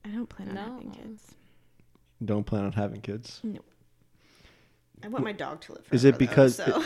[0.04, 1.34] I don't plan on having kids.
[2.24, 3.40] Don't plan on having kids.
[3.42, 3.60] No.
[5.04, 5.94] I want my dog to live forever.
[5.96, 6.82] Is it though, because- so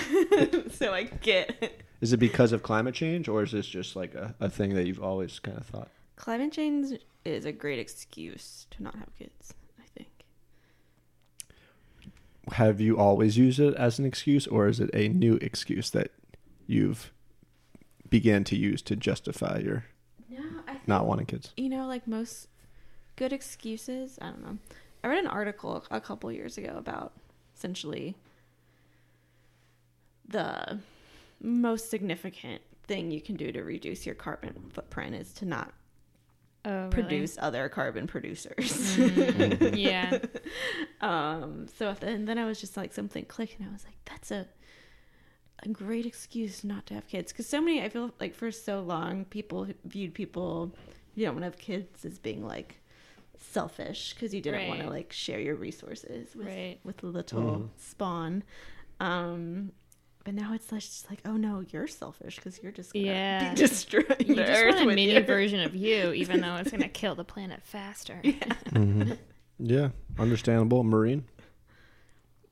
[0.70, 4.34] so I get Is it because of climate change, or is this just like a,
[4.40, 5.88] a thing that you've always kind of thought?
[6.16, 9.55] climate change is a great excuse to not have kids.
[9.79, 10.09] I think.
[12.53, 16.12] Have you always used it as an excuse, or is it a new excuse that
[16.66, 17.12] you've
[18.09, 19.85] began to use to justify your
[20.29, 21.53] No, I think, not wanting kids?
[21.57, 22.49] you know, like most
[23.16, 24.18] good excuses.
[24.20, 24.59] I don't know.
[25.03, 27.12] I read an article a couple years ago about
[27.57, 28.16] essentially
[30.29, 30.81] the
[31.41, 35.72] most significant thing you can do to reduce your carbon footprint is to not
[36.66, 36.90] Oh, really?
[36.90, 38.96] produce other carbon producers.
[38.96, 40.18] Mm, yeah.
[41.00, 44.30] um so then then i was just like something clicked and i was like that's
[44.32, 44.46] a
[45.62, 48.80] a great excuse not to have kids because so many I feel like for so
[48.80, 50.74] long people viewed people
[51.14, 52.76] you don't want to have kids as being like
[53.38, 56.78] selfish because you didn't want to like share your resources with Right.
[56.84, 57.68] with little Mhm.
[57.78, 58.42] spawn.
[59.00, 59.72] Um,
[60.27, 63.51] but now it's like, just like, oh no, you're selfish because you're just gonna Yeah.
[63.51, 65.20] be destroying You the just earth want a mini you.
[65.22, 68.20] version of you, even though it's gonna kill the planet faster.
[68.72, 69.12] hmm
[69.59, 70.83] Yeah, understandable.
[70.85, 71.24] Maureen.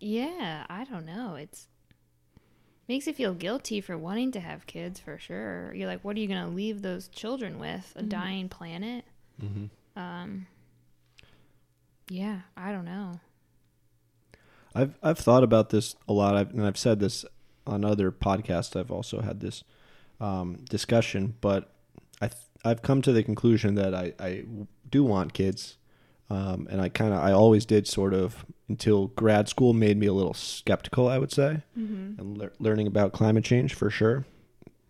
[0.01, 1.35] Yeah, I don't know.
[1.35, 1.67] It's
[2.89, 5.73] makes you feel guilty for wanting to have kids for sure.
[5.75, 7.93] You're like, what are you gonna leave those children with?
[7.97, 8.09] A Mhm.
[8.09, 9.05] dying planet?
[9.43, 9.99] Mm-hmm.
[10.01, 10.47] Um.
[12.09, 13.19] Yeah, I don't know.
[14.75, 17.25] I've I've thought about this a lot, I've, and I've said this
[17.67, 18.79] on other podcasts.
[18.79, 19.65] I've also had this
[20.21, 21.71] um, discussion, but
[22.21, 24.45] I th- I've come to the conclusion that I, I
[24.91, 25.77] do want kids,
[26.31, 30.07] um, and I kind of I always did sort of until grad school made me
[30.07, 31.09] a little skeptical.
[31.09, 32.21] I would say, Mm-hmm.
[32.21, 34.25] and lear learning about climate change for sure.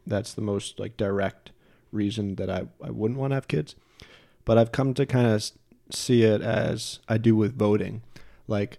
[0.07, 1.51] That's the most like direct
[1.91, 3.75] reason that I, I wouldn't want to have kids.
[4.45, 5.51] But I've come to kind of
[5.91, 8.03] see it as I do with voting.
[8.47, 8.79] Like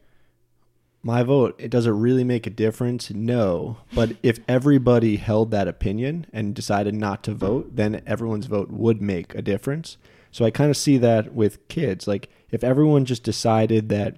[1.06, 3.12] my vote, it doesn't really make a difference.
[3.12, 8.72] No, but if everybody held that opinion and decided not to vote, then everyone's vote
[8.72, 9.97] would make a difference.
[10.32, 12.08] So I kind of see that with kids.
[12.08, 14.18] Like if everyone just decided that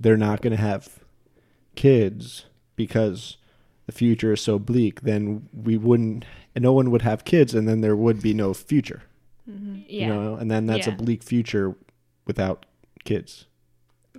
[0.00, 1.00] they're not going to have
[1.74, 3.36] kids because
[3.86, 6.24] the future is so bleak, then we wouldn't,
[6.54, 9.02] and no one would have kids, and then there would be no future.
[9.48, 9.80] Mm-hmm.
[9.88, 10.94] Yeah, You know, and then that's Yeah.
[10.94, 11.76] a bleak future
[12.26, 12.64] without
[13.04, 13.46] kids.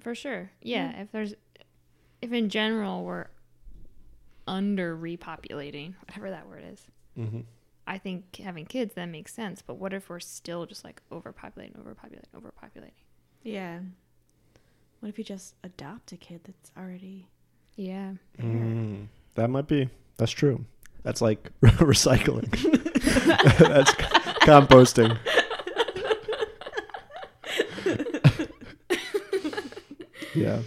[0.01, 0.51] for sure.
[0.61, 1.33] Yeah, if there's,
[2.23, 3.27] if in general we're
[4.47, 6.81] under repopulating, whatever that word is,
[7.17, 7.41] Mm-hmm.
[7.85, 9.61] I think having kids then makes sense.
[9.61, 12.91] But what if we're still just like overpopulating, overpopulating, overpopulating?
[13.43, 13.79] Yeah.
[14.99, 17.27] What if you just adopt a kid that's already
[17.75, 18.13] Yeah.
[18.41, 19.89] Mm, that might be.
[20.17, 20.65] That's true.
[21.03, 22.49] That's like recycling.
[23.59, 23.91] That's
[24.41, 25.17] composting.
[30.35, 30.59] yeah.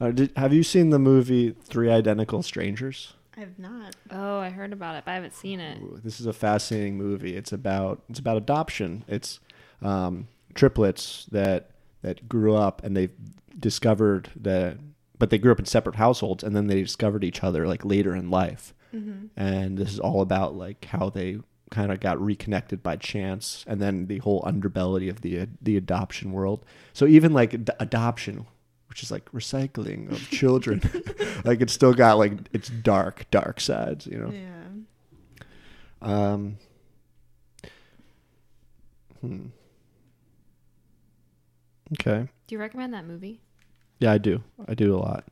[0.00, 3.14] Uh, did, have you seen the movie Three Identical Strangers?
[3.36, 3.96] I've not.
[4.10, 5.78] Oh, I heard about it, but I haven't seen it.
[5.80, 7.36] Ooh, This is a fascinating movie.
[7.36, 9.04] It's about it's about adoption.
[9.08, 9.40] It's
[9.82, 11.70] um, triplets that
[12.02, 13.10] that grew up and they
[13.58, 14.78] discovered that,
[15.18, 18.14] but they grew up in separate households, and then they discovered each other like later
[18.14, 18.74] in life.
[18.94, 19.26] Mm-hmm.
[19.36, 21.38] And this is all about like how they
[21.70, 26.32] kind of got reconnected by chance, and then the whole underbelly of the the adoption
[26.32, 26.64] world.
[26.92, 28.46] So even like ad- adoption,
[28.90, 30.82] which is like recycling of children,
[31.44, 34.30] like it's still got like its dark dark sides, you know.
[34.30, 34.66] Yeah.
[36.02, 36.56] Um.
[39.20, 39.46] Hmm.
[41.94, 42.28] Okay.
[42.46, 43.40] Do you recommend that movie?
[43.98, 44.42] Yeah, I do.
[44.68, 45.24] I do a lot.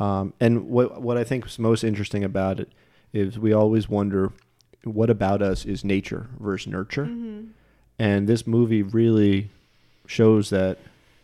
[0.00, 2.70] Um, and what what I think is most interesting about it
[3.12, 4.32] is we always wonder
[4.84, 7.46] what about us is nature versus nurture, Mm-hmm.
[7.98, 9.50] and this movie really
[10.06, 10.78] shows that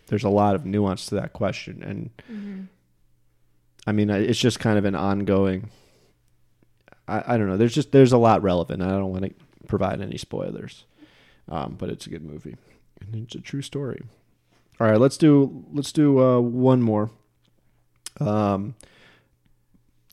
[0.06, 1.82] there's a lot of nuance to that question.
[1.82, 2.62] And Mm-hmm.
[3.86, 5.70] I mean, it's just kind of an ongoing.
[7.06, 7.56] I, I don't know.
[7.56, 8.82] There's just there's a lot relevant.
[8.82, 9.34] I don't want to
[9.66, 10.84] provide any spoilers,
[11.50, 12.56] um, but it's a good movie
[13.00, 14.02] and it's a true story.
[14.80, 17.10] All right, let's do let's do uh, one more.
[18.20, 18.74] Um,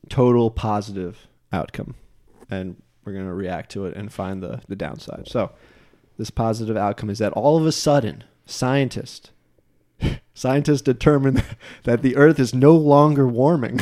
[0.10, 1.96] total positive outcome,
[2.50, 5.28] and we're gonna react to it and find the the downside.
[5.28, 5.52] So,
[6.18, 9.32] this positive outcome is that all of a sudden, scientists
[10.34, 11.42] scientists determine
[11.84, 13.78] that the Earth is no longer warming.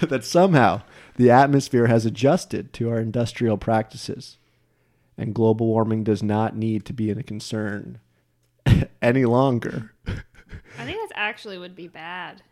[0.00, 0.82] that somehow
[1.16, 4.38] the atmosphere has adjusted to our industrial practices,
[5.16, 7.98] and global warming does not need to be a concern
[9.02, 9.92] any longer.
[10.06, 12.42] I think that's actually would be bad.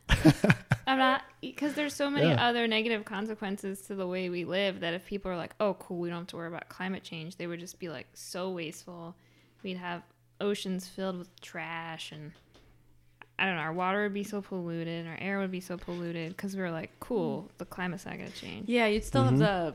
[0.86, 2.46] I'm not because there's so many Yeah.
[2.48, 5.98] other negative consequences to the way we live that if people are like, "Oh, cool,
[5.98, 9.16] we don't have to worry about climate change," they would just be like so wasteful.
[9.62, 10.03] We'd have
[10.43, 12.32] oceans filled with trash and
[13.38, 16.36] I don't know, our water would be so polluted, our air would be so polluted
[16.36, 19.30] because we were like, "Cool, the climate's not going to change." Yeah, you'd still Mhm.
[19.30, 19.74] have the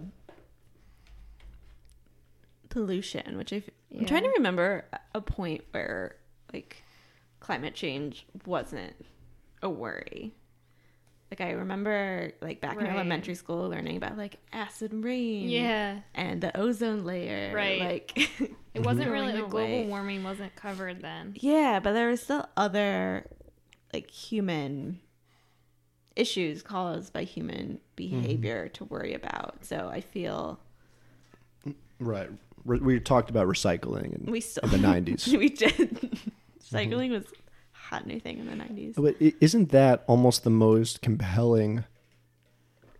[2.69, 4.05] pollution, which I, am Yeah.
[4.07, 6.15] trying to remember a point where
[6.53, 6.83] like
[7.39, 8.93] climate change wasn't
[9.61, 10.33] a worry.
[11.31, 15.99] Like I remember like back in elementary school learning about like acid rain Yeah.
[16.15, 17.53] and the ozone layer.
[17.53, 17.81] Right.
[17.81, 18.17] Like
[18.73, 19.87] It wasn't really Going like global away.
[19.87, 21.33] warming wasn't covered then.
[21.35, 23.25] Yeah, but there were still other
[23.93, 24.99] like human
[26.15, 27.77] issues caused by human mm-hmm.
[27.95, 29.65] behavior to worry about.
[29.65, 30.59] So I feel
[31.99, 32.29] Right.
[32.63, 35.27] We talked about recycling in, we still in the 90s.
[35.37, 36.19] we did.
[36.59, 37.23] Cycling mm-hmm.
[37.23, 37.46] was a
[37.89, 38.95] hot new thing in the nineties.
[38.95, 41.85] But isn't that almost the most compelling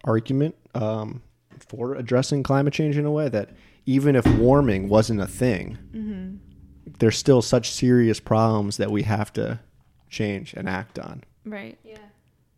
[0.04, 1.22] argument um,
[1.60, 3.50] for addressing climate change in a way that
[3.86, 6.40] even if warming wasn't a thing,
[7.00, 9.60] there's still such serious problems that we have to
[10.10, 11.24] change and act on.
[11.46, 11.78] Right.
[11.84, 11.98] Yeah.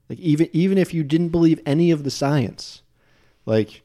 [0.09, 2.81] Like even even if you didn't believe any of the science,
[3.45, 3.81] like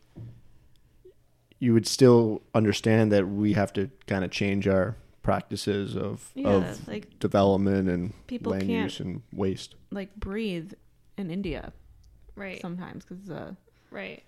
[1.59, 6.51] you would still understand that we have to kind of change our practices of Yeah,
[6.51, 9.75] of like development and People land can't- use and waste.
[9.91, 10.72] like breathe
[11.18, 11.72] in India
[12.37, 12.61] Right.
[12.61, 13.57] sometimes because the
[13.91, 14.22] right.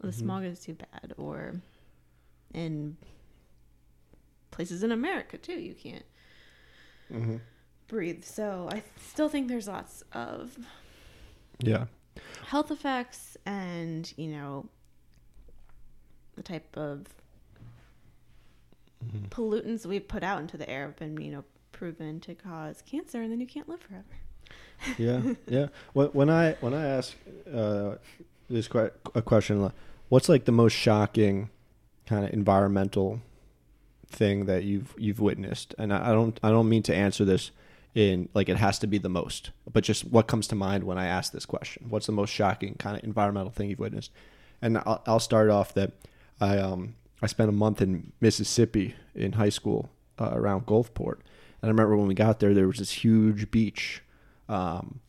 [0.00, 0.18] the Mm-hmm.
[0.20, 1.54] smog is too bad, or
[2.52, 2.96] in
[4.50, 6.04] places in America too, you can't
[7.12, 7.36] Mm-hmm.
[7.88, 8.24] breathe.
[8.24, 10.58] So I still think there's lots of
[11.60, 11.86] Yeah.
[12.46, 14.68] health effects and you know
[16.34, 17.06] the type of
[19.06, 19.26] Mm-hmm.
[19.26, 23.22] pollutants we've put out into the air have been you know proven to cause cancer
[23.22, 24.04] and then you can't live forever
[24.98, 25.66] yeah, yeah.
[25.92, 27.14] When, when I when I ask
[27.52, 27.96] uh,
[28.48, 29.72] this que- a question,
[30.08, 31.50] what's like the most shocking
[32.06, 33.20] kind of environmental
[34.08, 35.74] thing that you've you've witnessed?
[35.78, 37.50] And I, I don't I don't mean to answer this
[37.94, 40.98] in like it has to be the most, but just what comes to mind when
[40.98, 41.86] I ask this question.
[41.88, 44.10] What's the most shocking kind of environmental thing you've witnessed?
[44.62, 45.92] And I'll, I'll start off that
[46.40, 51.20] I um I spent a month in Mississippi in high school uh, around Gulfport,
[51.62, 54.02] and I remember when we got there, there was this huge beach
[54.48, 55.00] um,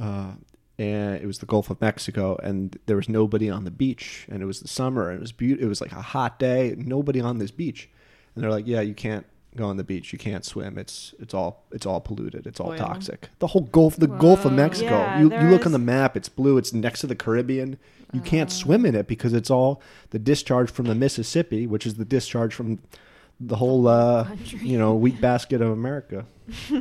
[0.00, 0.32] uh,
[0.78, 4.42] and it was the Gulf of Mexico, and there was nobody on the beach, and
[4.42, 5.66] it was the summer, and it was beautiful.
[5.66, 7.90] It was like a hot day, nobody on this beach,
[8.34, 9.26] and they're like, "Yeah, you can't
[9.56, 10.78] go on the beach, you can't swim.
[10.78, 12.46] It's it's all it's all polluted.
[12.46, 12.78] It's all Oil.
[12.78, 13.28] toxic.
[13.38, 14.90] The whole Gulf, the Gulf of Mexico.
[14.90, 16.58] Yeah, you you there look on the map, it's blue.
[16.58, 17.78] It's next to the Caribbean.
[18.12, 19.80] You can't swim in it because it's all
[20.10, 22.80] the discharge from the Mississippi, which is the discharge from
[23.38, 24.28] the whole uh,
[24.60, 26.26] you know wheat basket of America,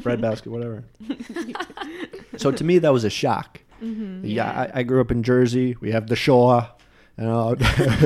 [0.02, 0.84] bread basket, whatever.
[2.38, 3.62] so to me, that was a shock.
[3.82, 4.26] Mm-hmm.
[4.26, 5.78] Yeah, I, I grew up in Jersey.
[5.80, 6.68] We have the shore,
[7.20, 7.56] you know,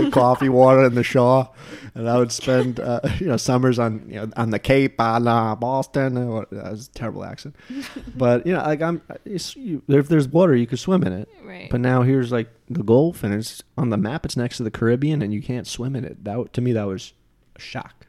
[0.11, 1.49] coffee, water, and the shore.
[1.95, 5.28] And I would spend, uh, you know, summers on, you know, on the Cape, on
[5.28, 6.30] uh, Boston.
[6.30, 7.55] What- that was a terrible accent,
[8.16, 11.30] but you know, like I'm, it's, you, if there's water, you could swim in it.
[11.43, 11.70] Right.
[11.70, 14.26] But now here's like the Gulf, and it's on the map.
[14.26, 16.24] It's next to the Caribbean, and you can't swim in it.
[16.24, 17.14] That to me, that was
[17.55, 18.07] a shock.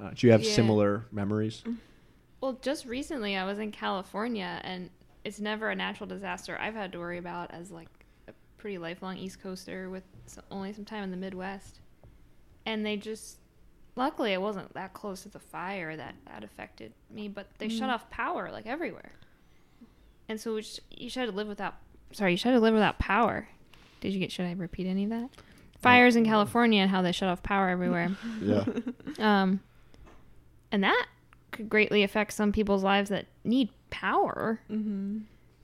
[0.00, 0.52] Uh, do you have Yeah.
[0.54, 1.62] similar memories?
[2.40, 4.88] Well, just recently I was in California, and
[5.24, 7.88] it's never a natural disaster I've had to worry about as like
[8.60, 10.02] pretty lifelong East Coaster with
[10.50, 11.80] only some time in the Midwest.
[12.66, 13.38] And they just,
[13.96, 17.88] luckily, I wasn't that close to the fire that that affected me, but they shut
[17.90, 19.12] off power like everywhere.
[20.28, 21.76] And so we sh- you should have to live without.
[22.12, 23.48] Sorry, you should have to live without power.
[24.00, 24.30] Did you get?
[24.30, 25.30] Should I repeat any of that?
[25.80, 28.10] Fires in California and how they shut off power everywhere.
[28.42, 28.64] Yeah.
[29.18, 29.60] Um,
[30.70, 31.06] and that
[31.50, 35.18] could greatly affect some people's lives that need power Mm-hmm.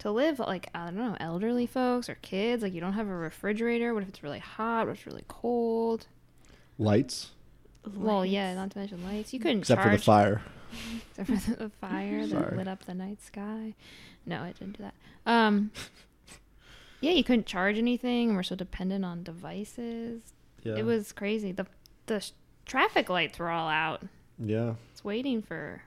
[0.06, 0.38] To live.
[0.38, 2.62] Like, I don't know, elderly folks or kids.
[2.62, 3.92] Like, you don't have a refrigerator.
[3.92, 4.86] What if it's really hot?
[4.86, 6.06] What if it's really cold?
[6.78, 7.30] Lights,
[7.94, 9.32] Well, yeah, not to mention lights.
[9.32, 10.42] You couldn't except for the fire.
[11.18, 13.74] except for the, the fire that lit up the night sky.
[14.26, 14.94] No, it didn't do that.
[15.24, 15.70] Um,
[17.00, 18.34] yeah, you couldn't charge anything.
[18.34, 20.20] We're so dependent on devices.
[20.62, 20.74] Yeah.
[20.76, 21.52] It was crazy.
[21.52, 21.66] The
[22.06, 22.32] the sh-
[22.66, 24.02] traffic lights were all out.
[24.38, 24.74] Yeah.
[24.92, 25.82] It's waiting for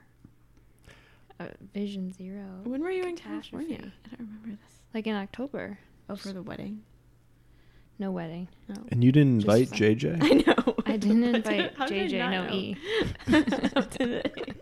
[1.40, 3.66] uh, Vision Zero, When were you in Catastrophe.
[3.66, 3.92] California?
[4.06, 4.72] I don't remember this.
[4.94, 5.78] like in October.
[6.08, 6.82] Oh, for the wedding.
[7.98, 8.48] No wedding.
[8.68, 8.76] No.
[8.90, 9.78] And you didn't Just invite fun.
[9.78, 10.22] JJ?
[10.22, 10.28] I
[10.68, 10.74] know.
[10.86, 12.18] I didn't invite how did I JJ.
[12.18, 12.52] not No know?
[12.54, 12.76] E.
[13.74, 14.52] How did I?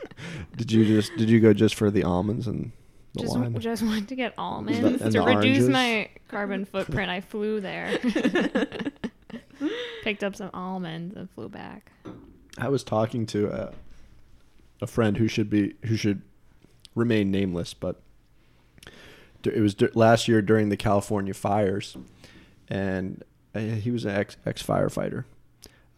[0.57, 2.73] Did you just did you go just for the almonds and
[3.15, 3.59] the Just, wine?
[3.61, 5.69] just wanted to get almonds and to the reduce oranges?
[5.69, 7.11] my carbon footprint.
[7.11, 7.99] I flew there,
[10.03, 11.93] picked up some almonds, and flew back.
[12.59, 13.73] I was talking to a,
[14.83, 16.23] a friend who should be who should
[16.99, 18.01] remain nameless, but
[19.45, 21.97] it was last year during the California fires,
[22.69, 23.23] and
[23.55, 25.25] uh, he was an ex ex firefighter,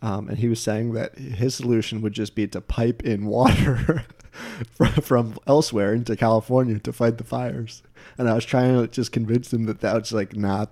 [0.03, 4.05] um, and he was saying that his solution would just be to pipe in water
[4.73, 7.83] from, from elsewhere into California to fight the fires,
[8.19, 10.71] and I was trying to just convince him that that was like not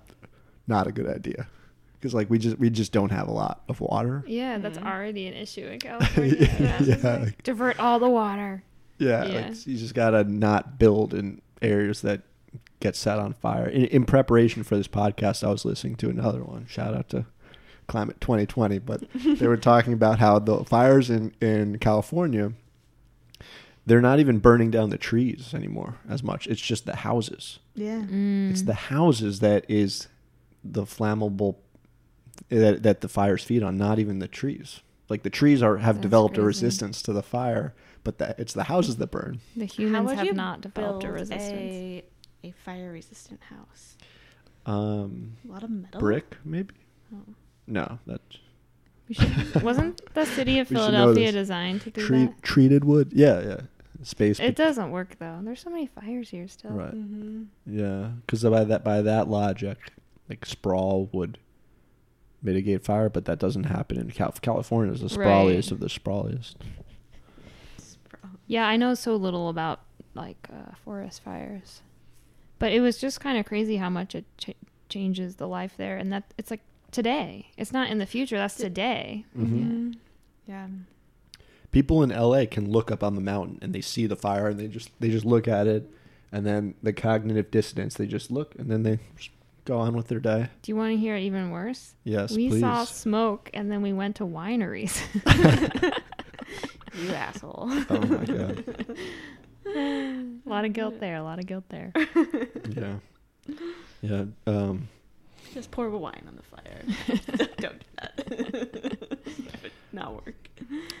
[0.67, 1.47] not a good idea.
[1.99, 4.23] Because like we just we just don't have a lot of water.
[4.25, 4.85] Yeah, that's Mhm.
[4.85, 6.35] already an issue in California.
[6.57, 7.25] yeah, yeah.
[7.43, 8.63] Divert all the water.
[8.99, 9.47] Yeah, Yeah.
[9.47, 12.21] Like, you just gotta not build in areas that
[12.79, 13.67] get set on fire.
[13.67, 16.65] In, in preparation for this podcast, I was listening to another one.
[16.67, 17.25] Shout out to
[17.87, 22.53] Climate 2020, but they were talking about how the fires in in California,
[23.85, 26.47] they're not even burning down the trees anymore as much.
[26.47, 27.59] It's just the houses.
[27.75, 28.01] Yeah.
[28.01, 28.51] Mm.
[28.51, 30.07] It's the houses that is
[30.63, 31.55] the flammable
[32.49, 34.81] that that the fires feed on, not even the trees.
[35.09, 37.73] Like the trees are have That's developed a resistance to the fire,
[38.03, 39.39] but the, it's the houses that burn.
[39.55, 41.43] the How humans would have you not developed a resistance.
[41.51, 42.03] A,
[42.43, 43.97] a fire resistant house.
[44.65, 45.99] Um, A lot of metal.
[45.99, 46.73] brick maybe.
[47.13, 47.19] Oh.
[47.67, 48.21] No, that
[49.07, 52.83] We should, wasn't the city of We should know Philadelphia designed to do treat, treated
[52.85, 53.11] wood.
[53.13, 53.57] Yeah, yeah.
[54.03, 54.37] Space.
[54.37, 54.47] that?
[54.47, 55.39] It doesn't work though.
[55.43, 56.71] There's so many fires here still.
[56.71, 56.93] Right.
[56.93, 57.43] Mm-hmm.
[57.67, 59.77] Yeah, because by that by that logic,
[60.29, 61.37] like sprawl would
[62.41, 64.93] mitigate fire, but that doesn't happen in Cal- California.
[64.93, 65.75] Is the sprawliest Right.
[65.75, 66.55] of the sprawliest.
[68.49, 69.81] Yeah, I know so little about
[70.15, 71.81] like uh, forest fires,
[72.57, 74.55] but it was just kind of crazy how much it ch-
[74.89, 77.51] changes the life there, and that it's like today.
[77.57, 78.37] It's not in the future.
[78.37, 79.23] That's today.
[79.37, 79.97] Mhm.
[80.47, 80.67] Yeah.
[81.71, 84.59] People in LA can look up on the mountain and they see the fire and
[84.59, 85.87] they just they just look at it,
[86.31, 87.93] and then the cognitive dissonance.
[87.93, 89.29] They just look and then they just
[89.65, 90.47] go on with their day.
[90.63, 91.93] Do you want to hear it even worse?
[92.03, 92.61] Yes, we please.
[92.61, 94.99] saw smoke, and then we went to wineries.
[96.97, 97.67] You asshole.
[97.89, 98.63] oh my god.
[99.65, 101.15] a lot of guilt there.
[101.17, 101.91] A lot of guilt there.
[102.69, 102.95] Yeah.
[104.01, 104.25] Yeah.
[104.47, 104.87] Um.
[105.53, 106.83] Just pour the wine on the fire.
[107.57, 108.17] Don't do that.
[108.27, 110.35] That would not work.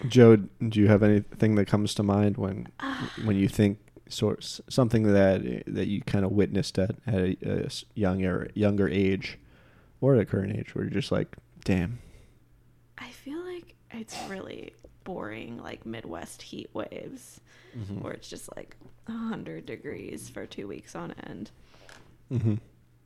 [0.07, 2.67] Joe, do you have anything that comes to mind when
[3.23, 3.77] when you think
[4.09, 8.89] sort something that that you kind of witnessed at at a, a s- younger younger
[8.89, 9.37] age
[10.01, 11.99] or at a current age where you're just like, damn,
[12.99, 14.73] I feel like it's really
[15.03, 17.39] boring, like Midwest heat waves,
[17.77, 18.01] mm-hmm.
[18.01, 18.75] where it's just like
[19.05, 21.51] 100 degrees for two weeks on end.
[22.31, 22.55] Mm-hmm.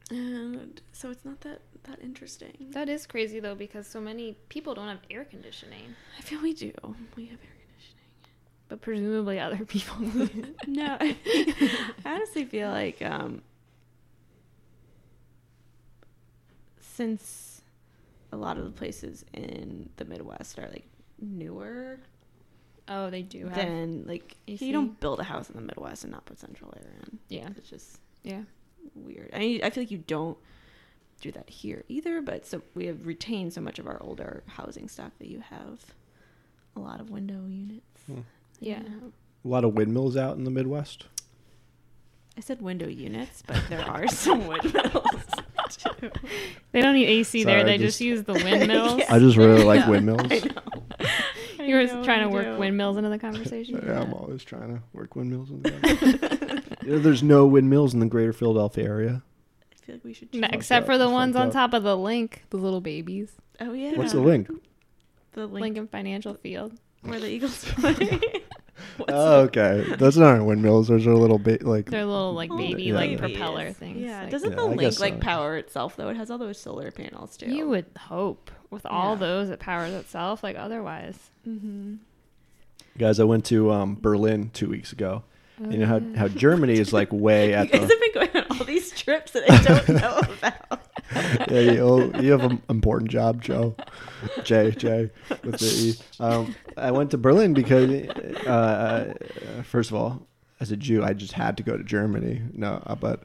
[0.10, 2.68] And so it's not that, that interesting.
[2.72, 6.54] That is crazy though, because so many people don't have air conditioning, I feel we
[6.54, 6.72] do.
[7.16, 8.06] We have air conditioning.
[8.68, 9.96] but presumably other people.
[10.68, 11.16] no, I
[12.06, 13.44] honestly feel like um,
[16.80, 17.53] since
[18.34, 20.86] a lot of the places in the Midwest are like
[21.22, 22.00] newer,
[22.88, 23.56] oh, they do have.
[23.56, 24.66] then like AC?
[24.66, 27.20] you don't build a house in the Midwest and not put central air in.
[27.30, 28.42] yeah, It's just yeah.
[28.96, 29.30] weird.
[29.34, 30.38] I I feel like you don't
[31.22, 34.90] do that here either, but so we have retained so much of our older housing
[34.90, 35.80] stock that you have
[36.76, 38.02] a lot of window units.
[38.08, 38.22] Hmm.
[38.60, 38.82] Yeah.
[39.46, 41.06] A lot of windmills out in the Midwest.
[42.36, 45.04] I said window units, but there are some windmills
[45.78, 46.10] too.
[46.72, 47.64] They don't need AC Sorry, there.
[47.66, 48.98] They just- just, use the windmills.
[49.00, 49.14] Yeah.
[49.14, 50.22] I just really like windmills.
[50.32, 51.64] I know.
[51.64, 52.58] You were I know, trying to work do.
[52.58, 53.82] windmills into the conversation.
[53.86, 55.50] Yeah, I'm always trying to work windmills.
[55.52, 59.24] In the yeah, there's no windmills in the greater Philadelphia area.
[59.72, 60.34] I feel like we should.
[60.34, 63.32] No, Except for the fucked ones on top of the Linc, the little babies.
[63.62, 63.96] Oh yeah.
[63.96, 64.50] What's the Linc?
[65.34, 66.74] The Linc Lincoln Financial Field.
[67.04, 68.20] where the Eagles play.
[68.98, 69.86] What's Oh, okay.
[69.98, 70.88] Those aren't windmills.
[70.88, 71.90] Those are little ba- like.
[71.90, 72.94] They're little like Oh, baby Yeah.
[72.96, 73.20] like babies.
[73.38, 74.00] propeller things.
[74.02, 74.22] Yeah.
[74.24, 76.10] like- Doesn't Yeah, the I Linc guess like power itself though?
[76.10, 77.52] It has all those solar panels too.
[77.52, 79.20] you would hope with all Yeah.
[79.20, 80.44] those it powers itself.
[80.44, 81.18] Like otherwise,
[81.48, 81.96] Mm-hmm.
[82.98, 85.24] Guys, I went to um, Berlin two weeks ago.
[85.60, 87.88] You know how, how Germany is like way You at guys the.
[87.88, 90.82] have been going on all these trips that I don't know about.
[91.51, 93.76] yeah, you, you have an important job, Joe.
[94.43, 95.11] Jay, Jay,
[95.43, 95.95] with the E.
[96.20, 97.89] Um, I went to Berlin because,
[98.45, 99.14] uh,
[99.57, 100.26] uh, first of all,
[100.59, 102.41] as a Jew, I just had to go to Germany.
[102.53, 103.24] No, uh, but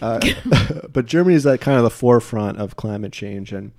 [0.00, 0.20] uh,
[0.92, 3.72] but Germany is at kind of the forefront of climate change, and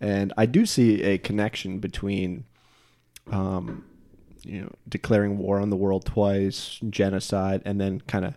[0.00, 2.44] and I do see a connection between,
[3.30, 3.84] um,
[4.42, 8.34] you know, declaring war on the world twice, genocide, and then kind of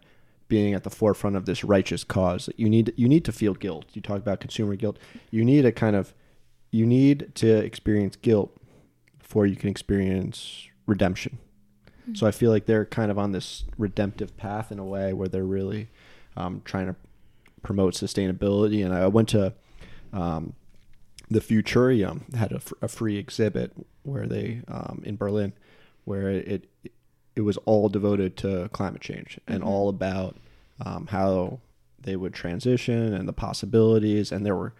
[0.49, 2.49] being at the forefront of this righteous cause.
[2.57, 3.85] You need you need to feel guilt.
[3.93, 4.97] You talk about consumer guilt.
[5.31, 6.13] You need a kind of
[6.71, 8.55] you need to experience guilt
[9.19, 11.37] before you can experience redemption.
[12.13, 15.27] So I feel like they're kind of on this redemptive path in a way where
[15.27, 15.89] they're really
[16.35, 16.95] um, trying to
[17.61, 18.83] promote sustainability.
[18.83, 19.53] And I went to
[20.11, 20.53] um,
[21.29, 25.53] the Futurium had a free exhibit where they um, in Berlin
[26.05, 26.91] where it it
[27.43, 29.67] was all devoted to climate change and Mhm.
[29.67, 30.37] all about
[30.85, 31.59] um, how
[32.01, 34.31] they would transition and the possibilities.
[34.31, 34.73] And there were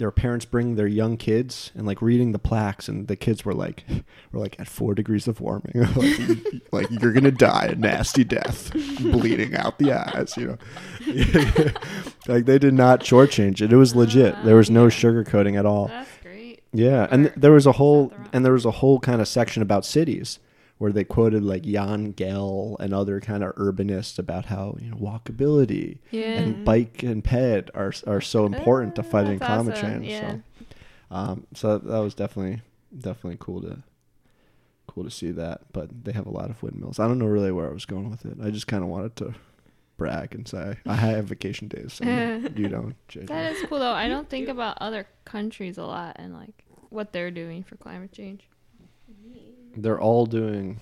[0.00, 3.52] were parents bringing their young kids and like reading the plaques, and the kids were
[3.54, 3.82] like
[4.32, 8.72] were like at four degrees of warming, like, like you're gonna die a nasty death,
[9.00, 10.58] bleeding out the eyes, you know.
[12.28, 13.72] like they did not shortchange it.
[13.72, 14.36] It was legit.
[14.44, 15.88] There was no sugarcoating at all.
[15.88, 16.62] That's great.
[16.72, 19.62] Yeah, and th- there was a whole and there was a whole kind of section
[19.62, 20.38] about cities
[20.78, 24.96] where they quoted like Jan Gehl and other kind of urbanists about how you know
[24.96, 26.38] walkability Yeah.
[26.40, 30.06] and bike and ped are are so important to Ah, fighting climate awesome, change.
[30.06, 30.30] yeah.
[30.30, 30.40] So,
[31.10, 32.62] um, so that was definitely
[32.96, 33.78] definitely cool to
[34.86, 35.72] cool to see that.
[35.72, 36.98] But they have a lot of windmills.
[36.98, 38.38] I don't know really where I was going with it.
[38.42, 39.34] I just kind of wanted to
[39.96, 41.94] brag and say I have vacation days.
[41.94, 42.94] So you don't.
[43.08, 43.26] JJ.
[43.26, 43.92] That is cool though.
[43.92, 48.12] I don't think about other countries a lot and like what they're doing for climate
[48.12, 48.48] change.
[49.82, 50.80] They're all doing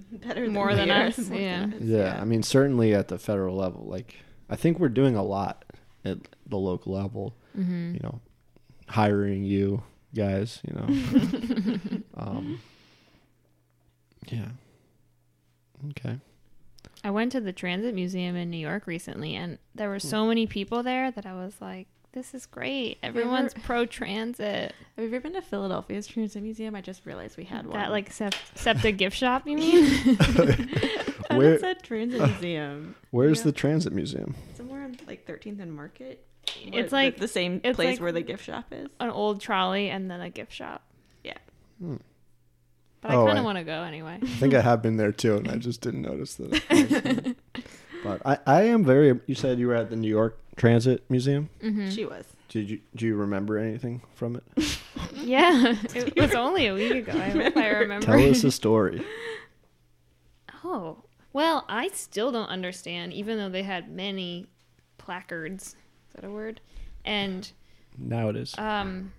[0.12, 1.06] Better than More than are.
[1.06, 1.60] us, More yeah.
[1.60, 3.84] than us, Yeah, I mean, certainly at the federal level.
[3.86, 4.16] Like,
[4.48, 5.64] I think we're doing a lot
[6.04, 7.34] at the local level.
[7.58, 7.94] Mm-hmm.
[7.94, 8.20] you know,
[8.88, 9.82] hiring you
[10.14, 12.00] guys, you know.
[12.16, 12.60] um,
[14.28, 14.48] yeah.
[15.90, 16.18] Okay.
[17.02, 20.46] I went to the Transit Museum in New York recently, and there were so many
[20.46, 22.98] people there that I was like, "This is great!
[23.02, 26.74] Have you ever- Everyone's pro transit." Have you ever been to Philadelphia's Transit Museum?
[26.74, 27.76] I just realized we had one.
[27.76, 30.18] That like sep- SEPTA gift shop, you mean?
[31.30, 32.94] And Where- it said Transit Museum.
[33.10, 33.44] Where's Yeah.
[33.44, 34.34] the transit museum?
[34.54, 36.24] Somewhere on like 13th and Market.
[36.64, 38.88] It's the- like- the same it's place like- where the gift shop is.
[38.98, 40.82] An old trolley and then a gift shop.
[41.22, 41.36] Yeah.
[41.78, 41.96] Hmm.
[43.02, 44.18] But I Oh, kind I- of want to go anyway.
[44.22, 47.36] I think I have been there too, and I just didn't notice that.
[48.08, 49.18] But I, I am very.
[49.26, 51.48] You said you were at the New York Transit Museum.
[51.60, 52.24] hmm She was.
[52.48, 54.44] Did you do you remember anything from it?
[55.14, 57.12] Yeah, it was only a week ago.
[57.12, 58.06] I hope I remember.
[58.06, 59.04] Tell us a story.
[60.64, 64.46] Oh, well, I still don't understand, even though they had many
[64.98, 65.68] placards.
[65.68, 65.74] Is
[66.14, 66.60] that a word?
[67.04, 67.50] And
[67.96, 68.56] Now it is.
[68.58, 69.12] um,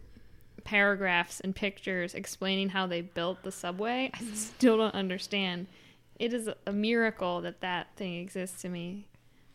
[0.63, 4.11] paragraphs and pictures explaining how they built the subway.
[4.13, 5.67] I still don't understand.
[6.19, 9.07] It is a miracle that that thing exists to me,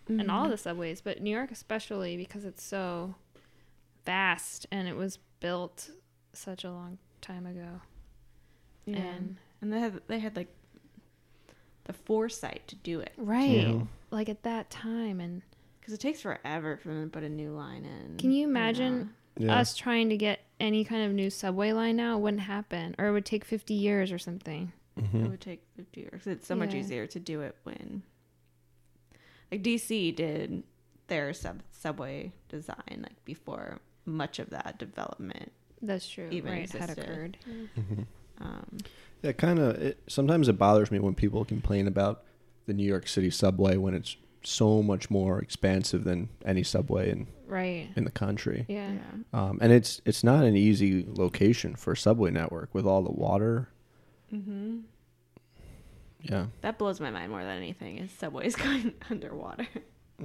[0.08, 0.30] and Mm-hmm.
[0.30, 3.14] all the subways, but New York especially because it's so
[4.04, 5.90] vast and it was built
[6.32, 7.80] such a long time ago.
[8.86, 8.96] Yeah.
[8.96, 10.48] And And they had they had like
[11.84, 13.82] the foresight to do it right, Yeah.
[14.10, 15.42] like at that time, and
[15.80, 18.16] because it takes forever for them to put a new line in.
[18.16, 19.56] Can you imagine Yeah.
[19.58, 22.16] us trying to get any kind of new subway line now?
[22.16, 24.72] It wouldn't happen, or it would take fifty years or something.
[24.98, 25.24] Mhm.
[25.24, 26.26] It would take 50 years.
[26.26, 28.02] It's so much easier to do it when,
[29.50, 30.62] like DC did
[31.08, 35.52] their sub subway design like before much of that development.
[35.82, 36.28] That's true.
[36.30, 37.04] Even right, had existed.
[37.04, 37.36] occurred.
[37.76, 38.06] Mhm.
[38.38, 38.78] Um,
[39.22, 39.76] Yeah, kind of.
[39.82, 42.24] It, sometimes it bothers me when people complain about
[42.66, 47.26] the New York City subway when it's so much more expansive than any subway in,
[47.46, 47.88] Right.
[47.96, 48.66] in the country.
[48.68, 48.92] Yeah.
[48.92, 49.00] yeah.
[49.32, 53.12] Um, and it's it's not an easy location for a subway network with all the
[53.12, 53.68] water.
[54.40, 54.78] Hmm
[56.22, 56.46] Yeah.
[56.62, 57.98] That blows my mind more than anything.
[57.98, 59.66] Is subways going underwater?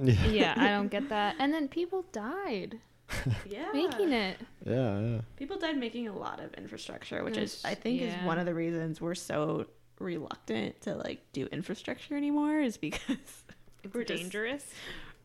[0.00, 0.14] Yeah.
[0.30, 1.36] Yeah, I don't get that.
[1.38, 2.78] And then people died
[3.44, 4.38] Yeah, making it.
[4.64, 5.00] Yeah.
[5.00, 5.20] Yeah.
[5.36, 8.54] People died making a lot of infrastructure, which is I think is one of the
[8.54, 9.66] reasons we're so
[9.98, 13.44] reluctant to like do infrastructure anymore is because
[13.82, 14.64] It's We're just- dangerous.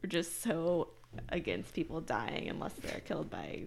[0.01, 0.89] we're just so
[1.29, 3.65] against people dying unless they're killed by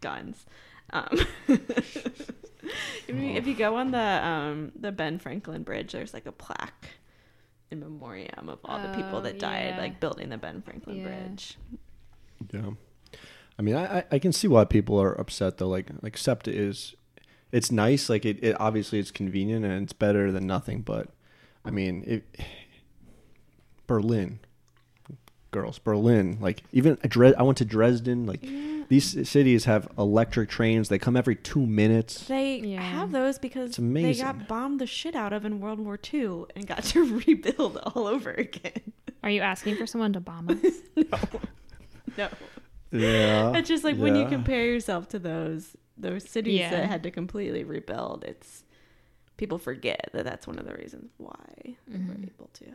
[0.00, 0.44] guns.
[0.92, 1.08] Um,
[1.48, 6.32] if, you, if you go on the um, the Ben Franklin Bridge, there's like a
[6.32, 6.88] plaque
[7.70, 9.78] in memoriam of all the people Oh, that died, yeah.
[9.80, 11.04] like building the Ben Franklin Yeah.
[11.04, 11.56] Bridge.
[12.52, 12.70] Yeah.
[13.58, 15.68] I mean, I, I- I can see why people are upset though.
[15.68, 16.94] Like, like SEPTA is,
[17.50, 18.08] it's nice.
[18.10, 20.82] Like, it, it obviously it's convenient and it's better than nothing.
[20.82, 21.08] But,
[21.64, 22.24] I mean, it,
[23.86, 24.40] Berlin,
[25.50, 26.38] girls, Berlin.
[26.40, 28.26] Like, even Dre- I went to Dresden.
[28.26, 28.42] Like,
[28.92, 30.90] these cities have electric trains.
[30.90, 32.26] They come every two minutes.
[32.26, 32.82] They Yeah.
[32.82, 36.66] have those because they got bombed the shit out of in World War II and
[36.66, 38.92] got to rebuild all over again.
[39.22, 40.76] Are you asking for someone to bomb us?
[40.96, 41.18] No.
[42.18, 42.28] No.
[42.90, 43.56] Yeah.
[43.56, 46.72] It's just like when you compare yourself to those those cities Yeah.
[46.72, 48.64] that had to completely rebuild, it's
[49.38, 51.34] people forget that that's one of the reasons why
[51.64, 52.24] they were mm-hmm.
[52.24, 52.66] able to.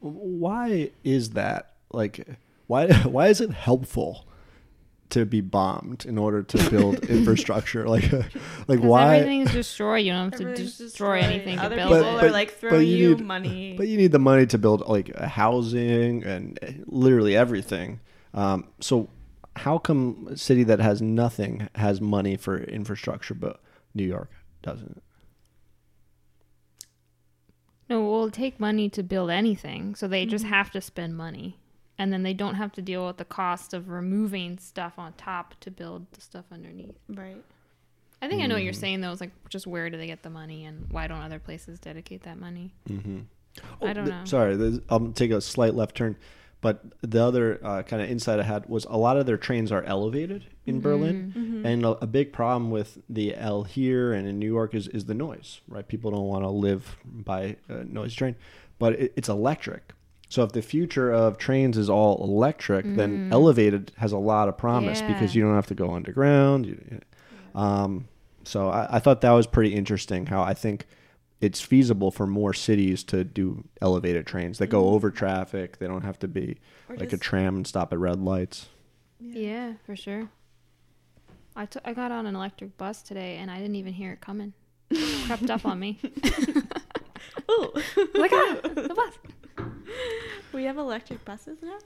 [0.00, 1.76] Why is that?
[1.90, 2.28] Like,
[2.66, 4.26] why why is it helpful
[5.10, 7.86] to be bombed in order to build infrastructure?
[7.94, 8.10] Like,
[8.68, 9.16] like why?
[9.16, 10.04] everything's destroyed.
[10.04, 11.24] You don't have to Everything's destroy destroyed.
[11.34, 12.24] anything to Other build people it.
[12.24, 13.74] are like throw you you, need- money.
[13.76, 18.00] But you need the money to build like a housing and uh, literally everything.
[18.32, 19.08] Um, so
[19.56, 23.60] how come a city that has nothing has money for infrastructure, but
[23.94, 24.30] New York
[24.62, 25.00] doesn't?
[27.88, 30.48] No, we'll take money to build anything, so they just Mhm.
[30.48, 31.58] have to spend money,
[31.98, 35.54] and then they don't have to deal with the cost of removing stuff on top
[35.60, 36.96] to build the stuff underneath.
[37.08, 37.42] right.
[38.22, 38.76] I think I know what you're Mm.
[38.76, 39.12] saying though.
[39.12, 42.22] It's like just where do they get the money, and why don't other places dedicate
[42.22, 42.72] that money?
[42.88, 43.20] Mm-hmm.
[43.82, 44.24] I don't know.
[44.24, 46.16] Sorry, this- I'll take a slight left turn.
[46.62, 49.70] But the other uh, kind of insight I had was a lot of their trains
[49.70, 51.34] are elevated in Berlin.
[51.36, 51.66] Mm-hmm.
[51.66, 55.04] And a, a big problem with the L here and in New York is, is
[55.04, 55.86] the noise, right?
[55.86, 58.34] People don't want to live by a noise train,
[58.78, 59.92] but it, it's electric.
[60.34, 64.58] So if the future of trains is all electric, then elevated has a lot of
[64.58, 66.66] promise because you don't have to go underground.
[66.66, 67.00] You,
[67.54, 68.08] um,
[68.42, 70.26] so I, I thought that was pretty interesting.
[70.26, 70.88] How I think
[71.40, 75.78] it's feasible for more cities to do elevated trains that go over traffic.
[75.78, 76.58] They don't have to be
[76.88, 78.66] Or like a tram and stop at red lights.
[79.20, 80.30] Yeah, for sure.
[81.54, 84.52] I I got on an electric bus today, and I didn't even hear it coming.
[85.26, 86.00] Crept up on me.
[87.48, 87.72] Ooh.
[88.14, 89.14] like ah, the bus.
[90.52, 91.78] we have electric buses now.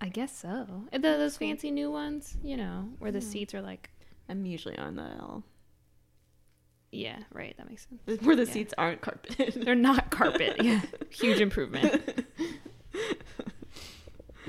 [0.00, 0.66] I guess so.
[0.92, 3.24] The, those fancy new ones, you know, where the Yeah.
[3.28, 3.90] seats are like,
[4.28, 5.44] I'm usually on the L.
[6.92, 7.54] yeah, right.
[7.56, 8.20] That makes sense.
[8.24, 8.52] Where the Yeah.
[8.52, 9.54] seats aren't carpet.
[9.56, 10.60] They're not carpet.
[10.62, 12.02] Yeah, huge improvement.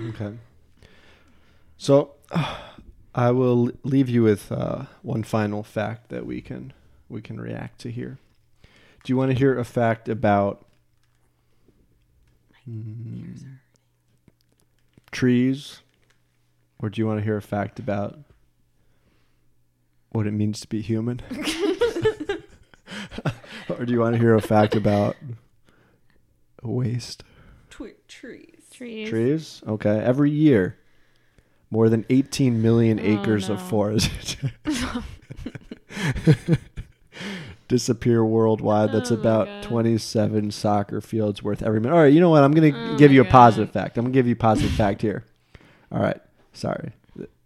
[0.10, 0.34] Okay.
[1.78, 2.12] So,
[3.16, 6.74] I will leave you with uh, one final fact that we can
[7.08, 8.18] we can react to here.
[8.64, 10.65] Do you want to hear a fact about
[12.70, 13.58] mm,
[15.12, 15.82] trees,
[16.80, 18.20] or do you want to hear a fact about
[20.12, 21.22] what it means to be human,
[23.70, 25.16] or do you want to hear a fact about
[26.64, 27.24] waste?
[27.70, 28.52] Tw- trees.
[28.72, 29.10] Trees.
[29.10, 29.62] Trees?
[29.68, 30.00] Okay.
[30.00, 30.78] Every year,
[31.72, 33.66] more than 18 million Oh, acres of no.
[33.66, 34.38] forest
[37.68, 38.92] disappear worldwide.
[38.92, 39.64] That's Oh, about God.
[39.64, 41.96] 27 soccer fields worth every minute.
[41.96, 42.14] All right.
[42.14, 42.44] You know what?
[42.44, 43.80] I'm going to Oh, give you a positive God.
[43.82, 43.98] fact.
[43.98, 45.24] I'm going to give you a positive fact here.
[45.92, 46.20] All right.
[46.54, 46.92] Sorry.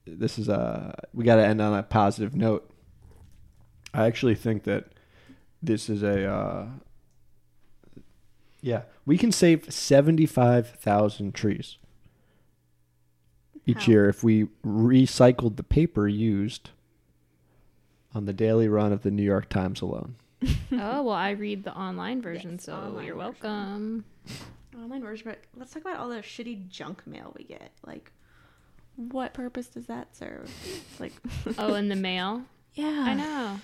[0.06, 2.68] This is uh we got to end on a positive note.
[3.94, 4.86] I actually think that
[5.62, 6.66] this is a uh
[8.62, 11.78] yeah, we can save 75,000 trees
[13.66, 13.92] each How?
[13.92, 16.72] year if we recycled the paper used
[18.16, 20.16] on the daily run of the New York Times alone.
[20.72, 23.18] Oh well, I read the online version, Yes, so online you're version.
[23.42, 24.06] welcome.
[24.78, 27.72] Online version, but let's talk about all the shitty junk mail we get.
[27.86, 28.12] Like,
[28.96, 30.50] what purpose does that serve?
[31.00, 31.12] Like,
[31.58, 32.44] Oh, in the mail.
[32.76, 33.60] yeah, I know.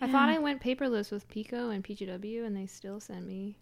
[0.00, 3.56] I thought I went paperless with PECO and PGW, and they still send me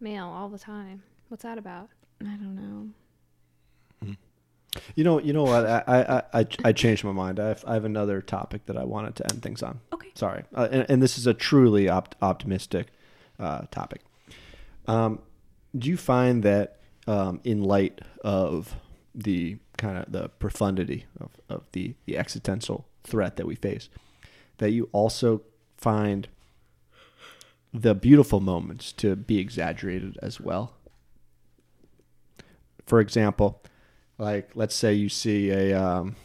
[0.00, 1.02] mail all the time.
[1.28, 1.88] What's that about?
[2.20, 2.88] I don't know.
[4.94, 5.66] You know, you know what?
[5.66, 7.38] I I, I, I changed my mind.
[7.38, 9.80] I have, I have another topic that I wanted to end things on.
[9.92, 10.08] Okay.
[10.14, 12.88] Sorry, uh, and, and this is a truly opt- optimistic
[13.38, 14.02] uh, topic.
[14.86, 15.20] Um,
[15.76, 18.76] do you find that um, in light of
[19.14, 23.88] the kind of the profundity of, of the, the existential threat that we face,
[24.58, 25.42] that you also
[25.76, 26.28] find
[27.74, 30.74] the beautiful moments to be exaggerated as well?
[32.86, 33.62] For example,
[34.22, 36.16] like let's say you see a um,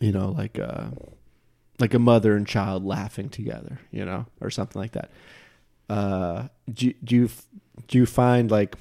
[0.00, 0.92] you know like a
[1.78, 5.10] like a mother and child laughing together, you know, or something like that.
[5.88, 7.28] Uh, do you- do you
[7.88, 8.76] do you find like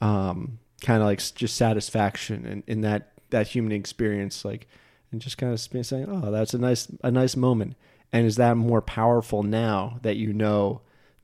[0.00, 4.66] um kind of like just satisfaction in, in that that human experience, like
[5.10, 7.76] and just kind of saying, oh, that's a nice a nice moment,
[8.12, 10.80] and is that more powerful now that you know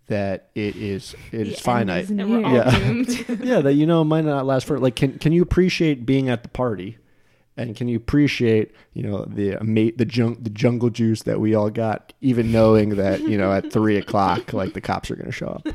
[0.09, 2.05] that it is it The is finite?
[2.05, 2.55] is And we're all.
[2.55, 2.77] Yeah.
[3.43, 6.43] yeah, that you know might not last for like can can you appreciate being at
[6.43, 6.99] the party?
[7.57, 11.57] And can you appreciate, you know, the mate, the junk the jungle juice that we
[11.57, 15.27] all got, even knowing that you know at three o'clock, like the cops are going
[15.27, 15.67] to show up.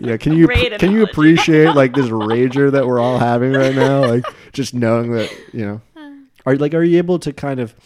[0.00, 3.74] yeah, can you Great can you appreciate like this rager that we're all having right
[3.74, 4.00] now?
[4.06, 6.10] Like just knowing that you know, uh.
[6.46, 7.76] are like are you able to kind of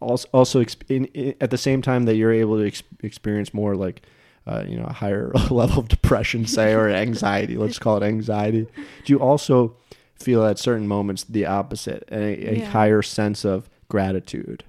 [0.00, 3.52] also also exp- in, in, at the same time that you're able to ex- experience
[3.54, 4.02] more like
[4.46, 8.66] uh, you know a higher level of depression say or anxiety let's call it anxiety
[9.04, 9.76] do you also
[10.14, 12.64] feel at certain moments the opposite a, a Yeah.
[12.66, 14.64] higher sense of gratitude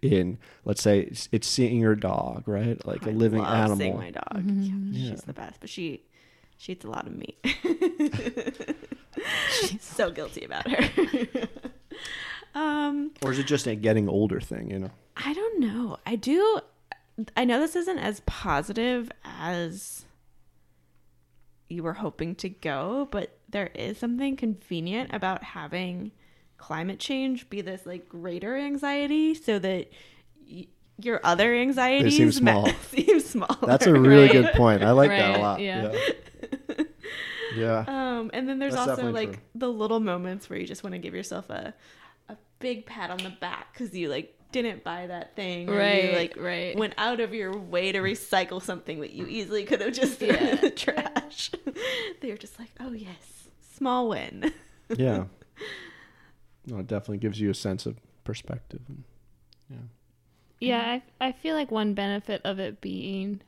[0.00, 3.76] in let's say it's, it's seeing your dog right like a I living love animal
[3.76, 4.42] seeing my dog.
[4.44, 4.88] Mhm.
[4.92, 5.10] Yeah, Yeah.
[5.10, 6.02] she's the best, but she
[6.56, 7.36] she eats a lot of meat.
[9.50, 11.48] she's so guilty about her.
[12.54, 15.98] Um, or is it just a getting older thing you know I don't know.
[16.06, 16.60] I do.
[17.36, 20.06] I know this isn't as positive as
[21.68, 26.12] you were hoping to go, but there is something convenient about having
[26.56, 29.90] climate change be this like greater anxiety so that
[30.50, 30.66] y-
[30.98, 32.66] your other anxieties seem small.
[32.90, 33.58] seem small.
[33.66, 34.32] that's a really Right.
[34.32, 35.92] good point i like that a lot yeah.
[35.92, 36.84] yeah,
[37.56, 37.84] yeah.
[37.86, 39.42] Um, and then there's That's also like true.
[39.56, 41.74] the little moments where you just want to give yourself a
[42.28, 46.04] a big pat on the back because you like didn't buy that thing, or Right,
[46.04, 46.76] You like right.
[46.76, 50.34] went out of your way to recycle something that you easily could have just thrown
[50.34, 50.48] Yeah.
[50.50, 51.50] in the trash.
[52.20, 54.52] They're just like, oh yes, small win.
[54.96, 55.24] yeah.
[56.66, 58.80] No, it definitely gives you a sense of perspective.
[58.88, 59.04] And,
[59.70, 59.76] yeah.
[60.60, 63.40] Yeah, I, I feel like one benefit of it being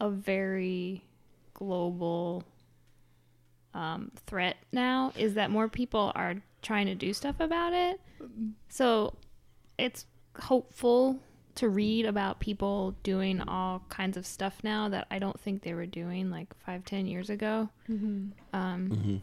[0.00, 1.02] a very
[1.54, 2.44] global
[3.74, 8.00] um, threat now is that more people are trying to do stuff about it.
[8.68, 9.14] So
[9.78, 10.06] it's
[10.38, 11.18] hopeful
[11.56, 15.74] to read about people doing all kinds of stuff now that I don't think they
[15.74, 17.68] were doing like five, ten years ago.
[17.88, 19.16] Um, Mm-hmm.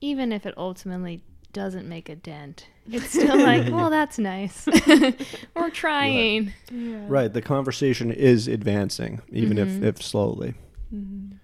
[0.00, 1.22] Even if it ultimately
[1.52, 4.66] doesn't make a dent, it's still like, well, that's nice.
[5.56, 6.52] we're trying.
[6.70, 7.04] Yeah.
[7.08, 7.32] Right.
[7.32, 9.78] The conversation is advancing, even Mhm.
[9.78, 10.54] if, if slowly.
[10.94, 11.36] Mm-hmm.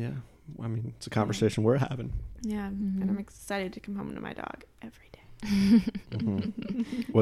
[0.00, 0.10] Yeah.
[0.60, 2.12] I mean, it's a conversation we're having.
[2.42, 3.08] Yeah, and Mhm.
[3.10, 5.20] I'm excited to come home to my dog every day.
[6.12, 6.52] Mhm.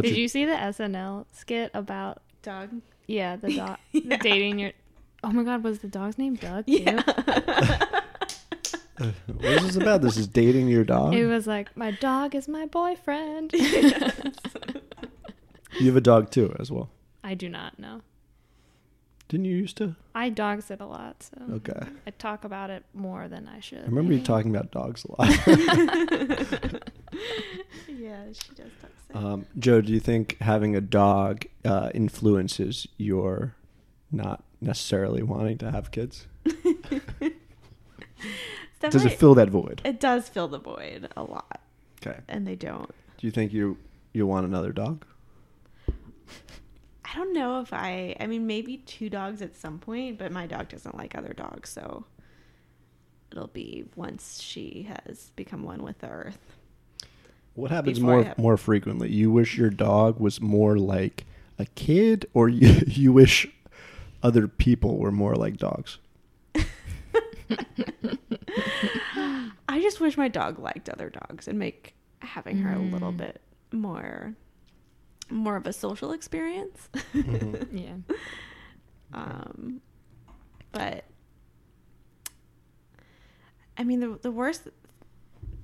[0.02, 2.70] Did your- you see the SNL skit about Dog.
[3.06, 4.16] yeah the dog Yeah.
[4.18, 4.72] dating your?
[5.22, 6.66] Oh my God, was the dog's name Doug?
[6.66, 6.72] too?
[6.72, 7.02] Yeah.
[8.98, 10.02] what is this about?
[10.02, 11.14] This is dating your dog.
[11.14, 13.52] It was like my dog is my boyfriend.
[15.78, 16.90] You have a dog too, as well.
[17.24, 18.02] I do not know.
[19.30, 19.94] Didn't you used to?
[20.14, 21.80] I dog sit a lot, so Okay.
[22.06, 23.78] I talk about it more than I should.
[23.78, 25.30] I remember you talking about dogs a lot.
[27.88, 29.14] yeah, she does talk sick.
[29.16, 33.54] um, Joe, do you think having a dog uh, influences your
[34.10, 36.26] not necessarily wanting to have kids?
[38.80, 39.82] Does it fill that void?
[39.84, 41.60] It does fill the void a lot,
[42.04, 42.18] Okay.
[42.28, 42.88] and they don't.
[43.18, 43.76] Do you think you
[44.14, 45.04] you want another dog?
[47.12, 48.14] I don't know if I.
[48.20, 51.70] I mean, maybe two dogs at some point, but my dog doesn't like other dogs,
[51.70, 52.04] so
[53.32, 56.38] it'll be once she has become one with the earth.
[57.54, 59.10] What happens Before more have- more frequently?
[59.10, 61.24] You wish your dog was more like
[61.58, 63.48] a kid, or you you wish
[64.22, 65.98] other people were more like dogs?
[69.68, 73.16] I just wish my dog liked other dogs and make having her a little Mm.
[73.18, 73.40] bit
[73.72, 74.34] more,
[75.30, 76.88] more of a social experience.
[77.14, 77.68] Mhm.
[77.72, 78.14] Yeah.
[79.12, 79.80] Um,
[80.72, 81.04] but
[83.76, 84.68] I mean, the the worst,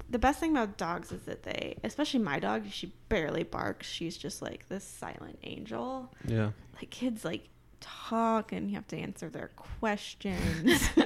[0.09, 3.87] the best thing about dogs is that they, especially my dog, she barely barks.
[3.87, 6.13] She's just like this silent angel.
[6.27, 6.51] Yeah.
[6.77, 7.49] Like kids like
[7.81, 10.89] talk, and you have to answer their questions.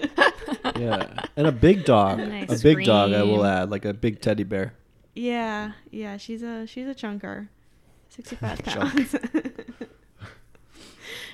[0.79, 1.25] Yeah.
[1.37, 2.21] And a big dog.
[2.21, 4.73] And they a big dog, I will add, like a big teddy bear.
[5.15, 7.49] yeah, yeah, she's a she's a chunker,
[8.11, 9.15] sixty five pounds.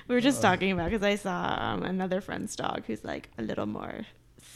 [0.07, 0.49] we were just Uh.
[0.49, 4.05] talking about because I saw um, another friend's dog who's like a little more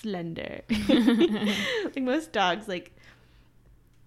[0.02, 0.62] slender.
[0.90, 2.96] like most dogs, like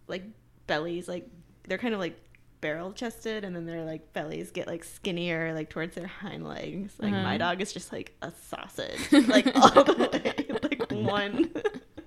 [0.08, 0.24] like
[0.66, 1.28] bellies, like
[1.68, 2.18] they're kind of like
[2.60, 6.94] barrel chested, and then their like bellies get like skinnier, like towards their hind legs.
[6.98, 7.38] Like my Uh-huh.
[7.38, 11.50] dog is just like a sausage, like all the way, like one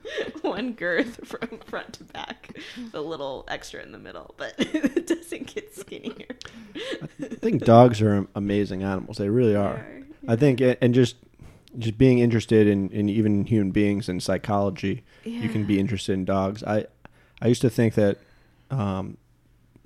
[0.41, 2.57] one girth from front to back,
[2.93, 6.27] a little extra in the middle, but it doesn't get skinnier.
[7.21, 9.17] I think dogs are amazing animals.
[9.17, 9.85] They really are.
[10.27, 11.15] I think, and just
[11.77, 16.25] just being interested in, in even human beings and psychology, you can be interested in
[16.25, 16.63] dogs.
[16.63, 16.85] I
[17.41, 18.17] I used to think that
[18.71, 19.17] um,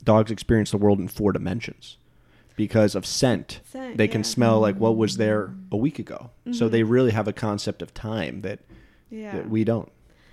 [0.04, 1.98] dogs experience the world in four dimensions
[2.56, 3.60] because of scent.
[3.66, 4.26] Scent, they can yeah.
[4.28, 6.30] smell like what was there a week ago.
[6.52, 6.72] So Mhm.
[6.72, 8.60] they really have a concept of time that,
[9.10, 9.34] Yeah.
[9.36, 9.92] that we don't.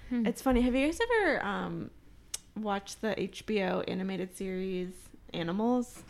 [0.09, 0.27] Hmm.
[0.27, 0.61] It's funny.
[0.63, 1.91] Have you guys ever um,
[2.57, 4.91] watched the HBO animated series
[5.35, 6.03] Animals?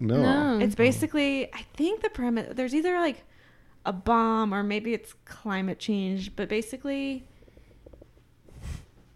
[0.00, 0.22] No.
[0.22, 0.64] No.
[0.64, 3.24] It's basically, I think the premise, there's either like
[3.86, 7.24] a bomb or maybe it's climate change, but basically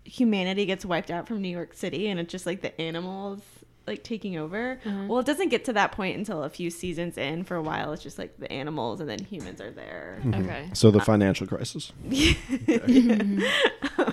[0.04, 3.40] humanity gets wiped out from New York City and it's just like the animals
[3.86, 4.80] like taking over.
[4.84, 5.04] Uh-huh.
[5.08, 7.44] Well, it doesn't get to that point until a few seasons in.
[7.44, 10.20] For a while, it's just like the animals and then humans are there.
[10.24, 10.42] Mhm.
[10.44, 10.68] Okay.
[10.74, 11.92] So the financial crisis.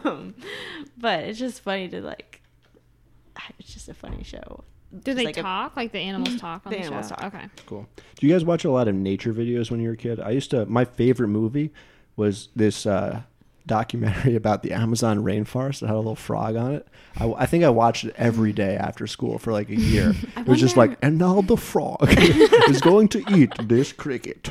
[0.03, 0.35] um,
[0.97, 2.41] but it's just funny to like,
[3.59, 4.63] it's just a funny show.
[4.93, 7.15] Do Just they like a- talk like the animals talk on The the, animals show?
[7.15, 7.33] talk.
[7.33, 7.47] Okay.
[7.65, 7.87] Cool.
[8.19, 10.19] Do you guys watch a lot of nature videos when you were a kid?
[10.19, 10.67] I used to.
[10.67, 11.73] My favorite movie
[12.15, 13.23] was this uh,
[13.65, 16.87] documentary about the Amazon rainforest that had a little frog on it.
[17.17, 20.13] I, I think I watched it every day after school for like a year.
[20.43, 21.97] It was just like, and now the frog
[22.69, 24.49] is going to eat this cricket.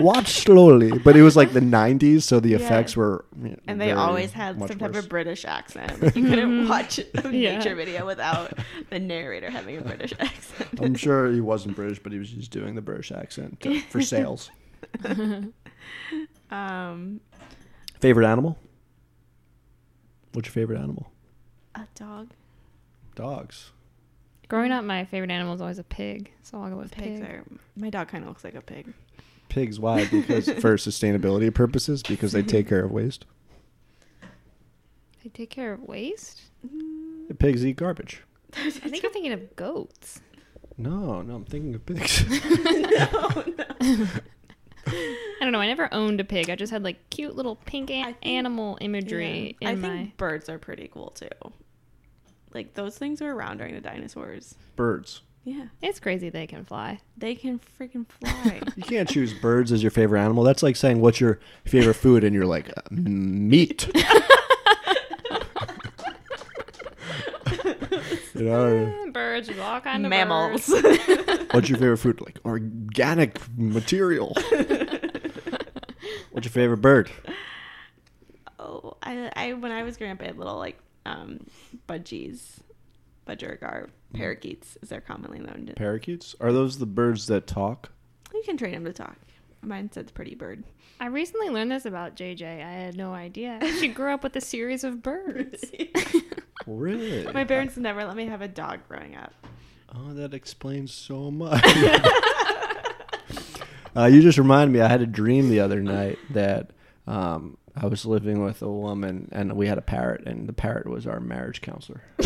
[0.00, 0.96] Watch slowly.
[0.96, 2.56] But it was like the '90s, so the Yeah.
[2.58, 3.24] effects were.
[3.42, 5.04] you know, And they very always had some type worse.
[5.04, 6.00] of British accent.
[6.00, 7.58] Like you couldn't watch a Yeah.
[7.58, 8.56] nature video without
[8.90, 10.80] the narrator having a British accent.
[10.80, 14.00] I'm sure he wasn't British, but he was just doing the British accent uh, for
[14.00, 14.50] sales.
[16.50, 17.20] Um,
[18.04, 18.58] Favorite animal?
[20.34, 21.10] What's your favorite animal?
[21.74, 22.32] a dog.
[23.14, 23.70] Dogs.
[24.48, 27.30] Growing up, my favorite animal is always a pig, so I'll go with Pigs pig.
[27.30, 27.44] are.
[27.76, 28.92] My dog kind of looks like a pig.
[29.48, 29.80] Pigs.
[29.80, 30.04] Why?
[30.10, 33.24] Because for sustainability purposes, because they take care of waste.
[35.22, 36.42] They take care of waste.
[36.62, 37.28] Mm.
[37.28, 38.22] The pigs eat garbage.
[38.54, 40.20] I think you're thinking of goats.
[40.76, 42.22] No, no, I'm thinking of pigs.
[42.54, 44.06] no, no.
[45.44, 45.60] I don't know.
[45.60, 46.48] I never owned a pig.
[46.48, 49.68] I just had like cute little pink an- think- animal imagery Yeah.
[49.68, 51.28] I in think birds are pretty cool too.
[52.54, 54.54] Like those things were around during the dinosaurs.
[54.74, 55.20] birds.
[55.44, 56.98] Yeah, It's crazy they can fly.
[57.18, 58.62] they can freaking fly.
[58.76, 60.44] You can't choose birds as your favorite animal.
[60.44, 63.86] That's like saying what's your favorite food, and you're like uh, meat.
[68.34, 70.68] you know, Birds with all kind of Mammals.
[71.50, 72.20] what's your favorite food?
[72.22, 74.34] Like organic material.
[76.34, 77.10] What's your favorite bird?
[78.58, 81.46] Oh, I, I when I was growing up, I had little like um,
[81.88, 82.58] budgies,
[83.26, 85.70] budgerigar parakeets, as they're commonly known.
[85.76, 87.90] Parakeets are those the birds that talk?
[88.32, 89.16] You can train them to talk.
[89.62, 90.64] Mine said pretty bird.
[91.00, 92.42] I recently learned this about JJ.
[92.42, 93.60] I had no idea.
[93.78, 95.64] She grew up with a series of birds.
[96.66, 97.30] Really?
[97.30, 99.34] My parents never let me have a dog growing up.
[99.94, 101.62] Oh, that explains so much.
[103.96, 104.80] uh, you just reminded me.
[104.80, 106.70] I had a dream the other night that
[107.06, 110.86] um, I was living with a woman and we had a parrot, and the parrot
[110.88, 112.02] was our marriage counselor.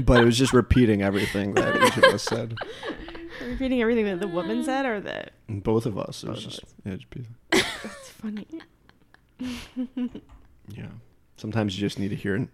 [0.00, 2.56] but it was just repeating everything that each of us said.
[3.44, 6.24] Repeating everything that the woman said, or that both of us.
[6.24, 8.46] It was Both of just, be- that's funny.
[10.68, 10.88] yeah.
[11.36, 12.48] Sometimes you just need to hear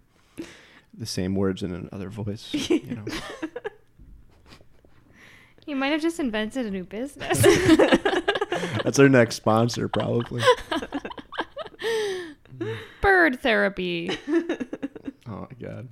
[0.92, 2.52] the same words in another voice.
[2.52, 3.04] You know.
[5.66, 7.40] You might have just invented a new business.
[8.84, 10.42] That's our next sponsor, probably.
[13.00, 14.16] Bird therapy.
[15.28, 15.88] Oh my god.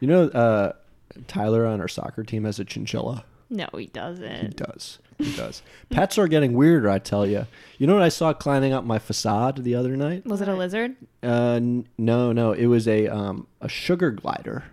[0.00, 0.72] You know, uh,
[1.28, 3.24] Tyler on our soccer team has a chinchilla.
[3.48, 4.40] No, he doesn't.
[4.42, 4.98] He does.
[5.18, 5.62] He does.
[5.88, 7.46] Pets are getting weirder, I tell you.
[7.78, 10.26] You know what I saw climbing up my facade the other night?
[10.26, 10.96] Was it a lizard?
[11.22, 14.64] Uh, n- no, no, it was a um a sugar glider.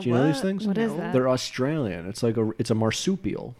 [0.00, 0.66] Do you know these things?
[0.66, 1.12] What is that?
[1.12, 2.08] They're Australian.
[2.08, 3.54] It's like a it's a marsupial,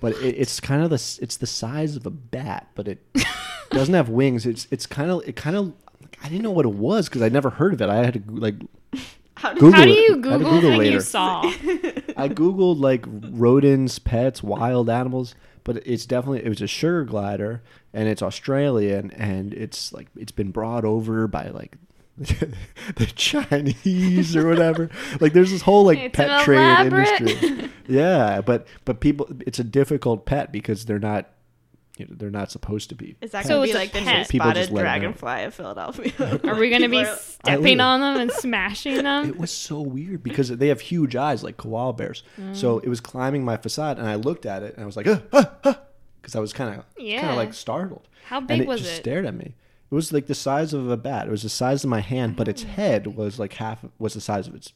[0.00, 3.02] but it, it's kind of the it's the size of a bat, but it
[3.70, 4.44] doesn't have wings.
[4.46, 5.72] It's it's kind of it kind of
[6.22, 7.88] I didn't know what it was because I never heard of it.
[7.88, 8.56] I had to like
[9.36, 9.96] How did Google How do it.
[9.96, 10.90] you I Google Google thing later.
[10.96, 11.42] you saw?
[11.42, 15.34] I googled like rodents, pets, wild animals,
[15.64, 17.62] but it's definitely it was a sugar glider
[17.94, 21.76] and it's Australian and it's like it's been brought over by like
[22.96, 24.90] the Chinese or whatever.
[25.20, 27.70] Like there's this whole like It's pet trade elaborate- industry.
[27.88, 31.30] yeah, but but people it's a difficult pet because they're not
[31.96, 33.16] you know, they're not supposed to be.
[33.20, 35.16] Is that So going it's to be like the new spotted let 'em out.
[35.16, 36.40] lanternfly of Philadelphia?
[36.44, 39.28] Are we going to be are- stepping on them and smashing them?
[39.28, 42.22] It was so weird because they have huge eyes like koala bears.
[42.40, 42.54] Mm.
[42.54, 45.08] So it was climbing my facade, and I looked at it, and I was like,
[45.08, 45.80] ah, ah, ah,
[46.22, 47.30] because I was kind of, kind Yeah.
[47.30, 48.06] of like startled.
[48.26, 48.96] How and big it was just it?
[49.00, 49.56] stared at me.
[49.90, 51.28] It was like the size of a bat.
[51.28, 52.72] It was the size of my hand, but its ah.
[52.72, 54.72] head was like half was the size of its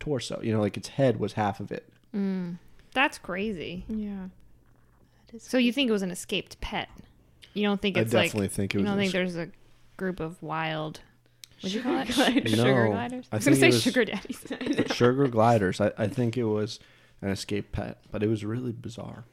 [0.00, 0.40] torso.
[0.42, 1.88] You know, like its head was half of it.
[2.14, 2.58] Mm.
[2.92, 3.84] That's crazy.
[3.88, 4.28] Yeah.
[5.38, 6.88] So you think it was an escaped pet?
[7.54, 9.36] You don't think I it's like definitely think it you was don't an think there's
[9.36, 9.48] a
[9.96, 11.00] group of wild
[11.60, 12.08] what do you call it?
[12.08, 12.50] gliders.
[12.54, 13.28] Sugar gliders.
[13.32, 14.46] I I was gonna say was- sugar daddies.
[14.94, 15.80] Sugar gliders.
[15.80, 16.78] I, I think it was
[17.22, 19.24] an escaped pet, but it was really bizarre.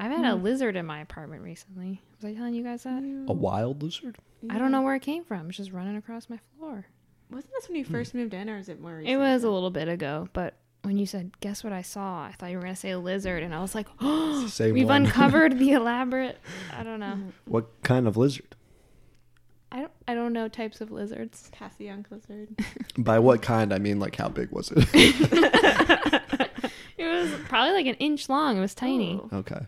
[0.00, 0.42] I've had a mm.
[0.42, 2.00] lizard in my apartment recently.
[2.16, 3.02] Was I telling you guys that?
[3.28, 4.16] A wild lizard.
[4.48, 5.48] I don't know where it came from.
[5.48, 6.86] It's just running across my floor.
[7.30, 7.92] Wasn't this when you hmm.
[7.92, 8.96] first moved in, or is it more?
[8.96, 9.12] Recent?
[9.12, 12.32] It was a little bit ago, but when you said, "Guess what I saw?" I
[12.32, 15.04] thought you were gonna say a lizard, and I was like, "Oh, Same we've one.
[15.04, 16.38] uncovered the elaborate."
[16.74, 17.06] I don't know.
[17.06, 17.28] Mm-hmm.
[17.44, 18.56] What kind of lizard?
[19.70, 19.92] I don't.
[20.08, 21.50] I don't know types of lizards.
[21.54, 22.48] Passyunk lizard.
[22.96, 23.72] By what kind?
[23.72, 24.88] I mean, like how big was it?
[27.00, 28.58] It was probably like an inch long.
[28.58, 29.18] It was tiny.
[29.32, 29.60] Oh, okay.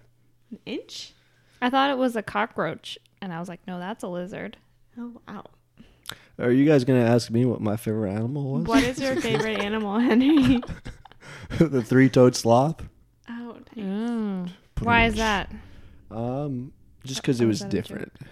[0.53, 1.13] An inch.
[1.61, 4.57] I thought it was a cockroach, and I was like, "No, that's a lizard."
[4.99, 5.45] Oh wow.
[6.39, 8.65] Are you guys gonna ask me what my favorite animal was?
[8.65, 10.61] What is your favorite animal, Henry?
[11.59, 12.83] the three-toed sloth.
[13.29, 13.85] Oh, nice.
[13.87, 14.51] Mm.
[14.81, 15.53] Why is that?
[16.11, 16.73] Um,
[17.05, 17.85] just because Or it was was that a joke?
[17.89, 18.13] different.
[18.21, 18.27] It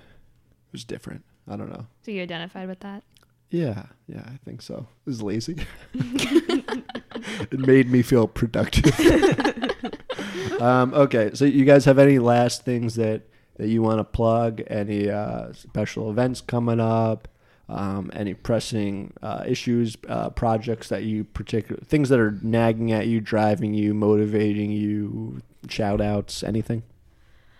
[0.72, 1.24] was different.
[1.48, 1.86] I don't know.
[2.02, 3.02] So you identified with that?
[3.51, 4.86] Yeah, yeah, I think so.
[5.06, 5.56] It was lazy.
[5.94, 8.94] it made me feel productive.
[10.61, 13.23] Um, okay, so you guys have any last things that
[13.57, 14.62] that you want to plug?
[14.69, 17.29] Any uh, special events coming up?
[17.69, 23.07] Um, any pressing uh, issues, uh, projects that you particular things that are nagging at
[23.07, 25.41] you, driving you, motivating you?
[25.69, 26.83] Shout outs, anything?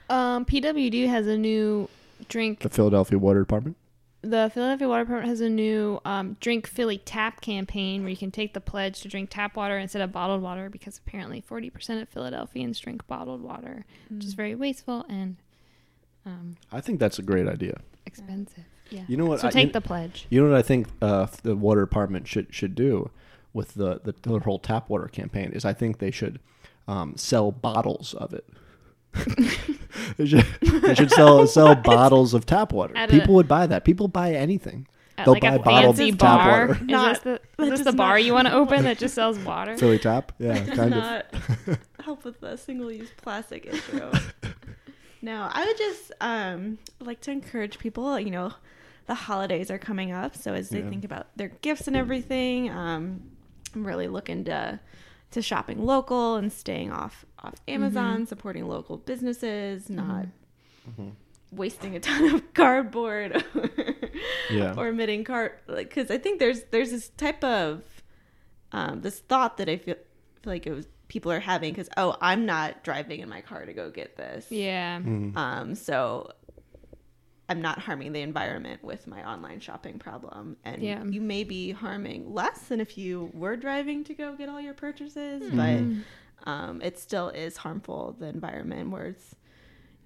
[0.09, 1.89] Um, PWD has a new
[2.29, 2.61] drink.
[2.61, 3.77] The Philadelphia Water Department.
[4.23, 8.31] The Philadelphia Water Department has a new um, Drink Philly Tap campaign where you can
[8.31, 12.09] take the pledge to drink tap water instead of bottled water because apparently 40% of
[12.11, 15.37] Philadelphians drink bottled water, which is very wasteful and
[16.27, 17.81] um, I think that's a great idea.
[18.05, 18.65] expensive.
[18.91, 19.05] Yeah.
[19.09, 19.41] You know what?
[19.41, 20.27] So I- take you- the pledge.
[20.29, 23.11] You know what I think uh, the water department should should do
[23.55, 26.41] with the, the the whole tap water campaign is I think they should
[26.87, 28.47] um, sell bottles of it.
[30.17, 30.47] They, should,
[30.83, 32.97] they should sell sell bottles of tap water.
[32.97, 33.85] At a- People would buy that.
[33.85, 34.87] People buy anything.
[35.19, 36.67] At They'll like buy a bottled fancy tap bar.
[36.69, 36.73] water.
[36.75, 39.15] Is Not- this the, is this the bar not- you want to open that just
[39.15, 39.77] sells water?
[39.77, 41.01] Philly tap, yeah, kind of.
[41.03, 41.27] not
[42.05, 44.11] help with the single-use plastic issue.
[45.23, 48.19] no, I would just um, like to encourage people.
[48.19, 48.53] You know,
[49.07, 50.89] the holidays are coming up, so as they Yeah.
[50.89, 53.23] think about their gifts and everything, um,
[53.75, 54.81] I'm really looking to
[55.33, 60.27] to shopping local and staying off off Amazon, supporting local businesses, not
[61.53, 63.45] wasting a ton of cardboard
[64.51, 64.75] Yeah.
[64.77, 67.83] or emitting card like because I think there's there's this type of
[68.73, 69.97] um, this thought that I feel,
[70.43, 73.65] feel like it was people are having because oh I'm not driving in my car
[73.67, 75.01] to go get this Yeah.
[75.01, 75.37] Mm.
[75.37, 76.31] um so
[77.51, 81.05] I'm not harming the environment with my online shopping problem and Yeah.
[81.05, 84.73] you may be harming less than if you were driving to go get all your
[84.75, 86.01] purchases Mm-hmm.
[86.45, 89.35] but um, it still is harmful the environment where it's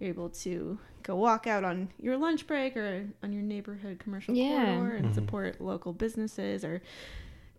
[0.01, 4.35] you're able to go walk out on your lunch break or on your neighborhood commercial
[4.35, 4.65] Yeah.
[4.77, 6.83] corridor and support local businesses or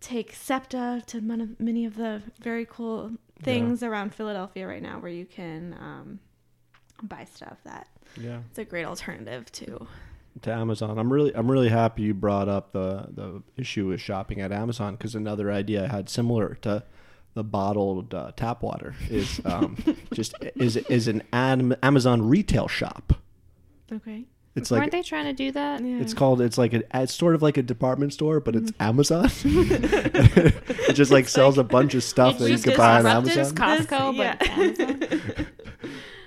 [0.00, 5.10] take SEPTA to mon- many of the very cool things around Philadelphia right now where
[5.12, 6.18] you can um,
[7.02, 7.88] buy stuff that
[8.20, 8.40] Yeah.
[8.50, 9.86] it's a great alternative to
[10.42, 10.98] to Amazon.
[10.98, 14.94] I'm really I'm really happy you brought up the the issue with shopping at Amazon
[14.96, 16.82] because another idea I had similar to
[17.34, 19.76] the bottled uh, tap water is um,
[20.14, 23.12] just is is an Am- Amazon retail shop.
[23.92, 24.24] okay
[24.54, 25.82] It's like Weren't like they trying to do that?
[25.84, 28.72] yeah it's called it's like a it's sort of like a department store, but it's
[28.80, 29.30] Amazon.
[29.44, 33.38] it just like sells a bunch of stuff that you just could buy on disrupted
[33.38, 33.86] as Amazon.
[33.86, 34.92] Costco, This- but yeah.
[34.92, 35.46] Amazon.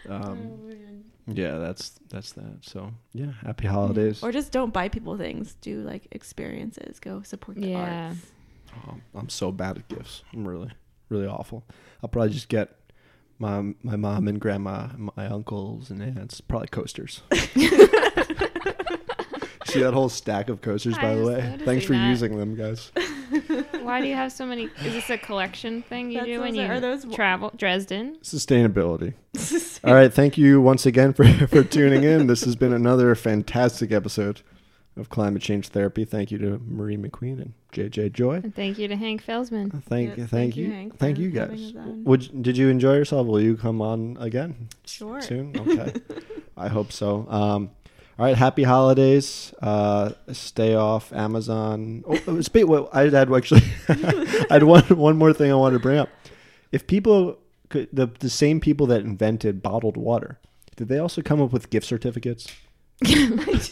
[0.09, 0.59] Um,
[1.31, 2.57] yeah, that's that's that.
[2.61, 4.23] So yeah, happy holidays.
[4.23, 8.07] or just don't buy people things do like experiences go support the Yeah.
[8.10, 8.19] arts
[8.88, 10.23] Oh, I'm so bad at gifts.
[10.31, 10.69] I'm really,
[11.10, 11.64] really awful.
[12.03, 12.69] I'll probably just get
[13.39, 17.22] my my mom and grandma, and my uncles and aunts, probably coasters.
[19.65, 21.57] See that whole stack of coasters, I by the way.
[21.64, 22.07] Thanks for that.
[22.10, 22.91] using them, guys.
[23.90, 24.66] Why do you have so many?
[24.86, 27.52] Is this a collection thing you That's do when you are those- travel?
[27.56, 28.18] Dresden.
[28.22, 29.14] Sustainability.
[29.84, 32.28] All right, thank you once again for for tuning in.
[32.28, 34.41] This has been another fantastic episode
[34.95, 36.06] of Climate Change Therapy.
[36.06, 38.36] Thank you to Marie McQueen and JJ Joy.
[38.36, 39.84] And thank you to Hank Felsman.
[39.84, 41.74] Thank Yes, thank, you, Hank, thank you guys.
[41.76, 43.26] Would did you enjoy yourself?
[43.26, 44.70] Will you come on again?
[44.86, 45.57] sure soon?
[45.57, 45.94] Okay.
[46.57, 47.26] I hope so.
[47.30, 47.72] Um,
[48.19, 48.35] all right.
[48.35, 49.53] Happy holidays.
[49.61, 52.03] Uh, stay off Amazon.
[52.05, 52.67] Oh, speak.
[52.67, 53.61] Well, I had actually.
[53.87, 56.09] I had one one more thing I wanted to bring up.
[56.73, 57.39] If people
[57.69, 60.37] could, the the same people that invented bottled water,
[60.75, 62.47] did they also come up with gift certificates?
[63.03, 63.71] gift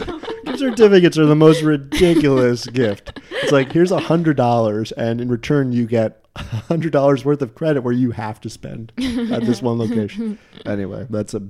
[0.59, 3.19] certificates are the most ridiculous gift.
[3.43, 7.41] It's like here's a hundred dollars, and in return you get a hundred dollars worth
[7.41, 10.39] of credit where you have to spend at this one location.
[10.65, 11.43] Anyway, that's a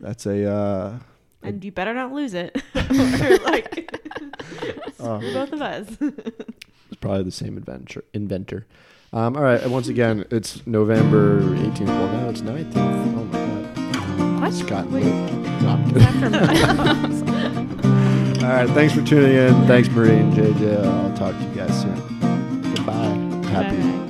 [0.00, 0.98] that's a uh,
[1.42, 3.96] and you better not lose it or like
[5.00, 8.04] um, both of us it's probably the same inventor.
[8.12, 8.66] Inventor.
[9.12, 11.86] Um, all right, once again, it's November 18th.
[11.86, 12.76] Well, now it's 19th.
[12.76, 14.48] Oh my god, What?
[14.52, 15.04] it's gotten Wait.
[15.62, 15.70] No,
[18.46, 19.66] all right, thanks for tuning in.
[19.66, 20.84] Thanks, Marie and JJ.
[20.84, 21.94] I'll talk to you guys soon.
[22.74, 23.48] Goodbye.
[23.50, 24.06] Happy Bye-bye.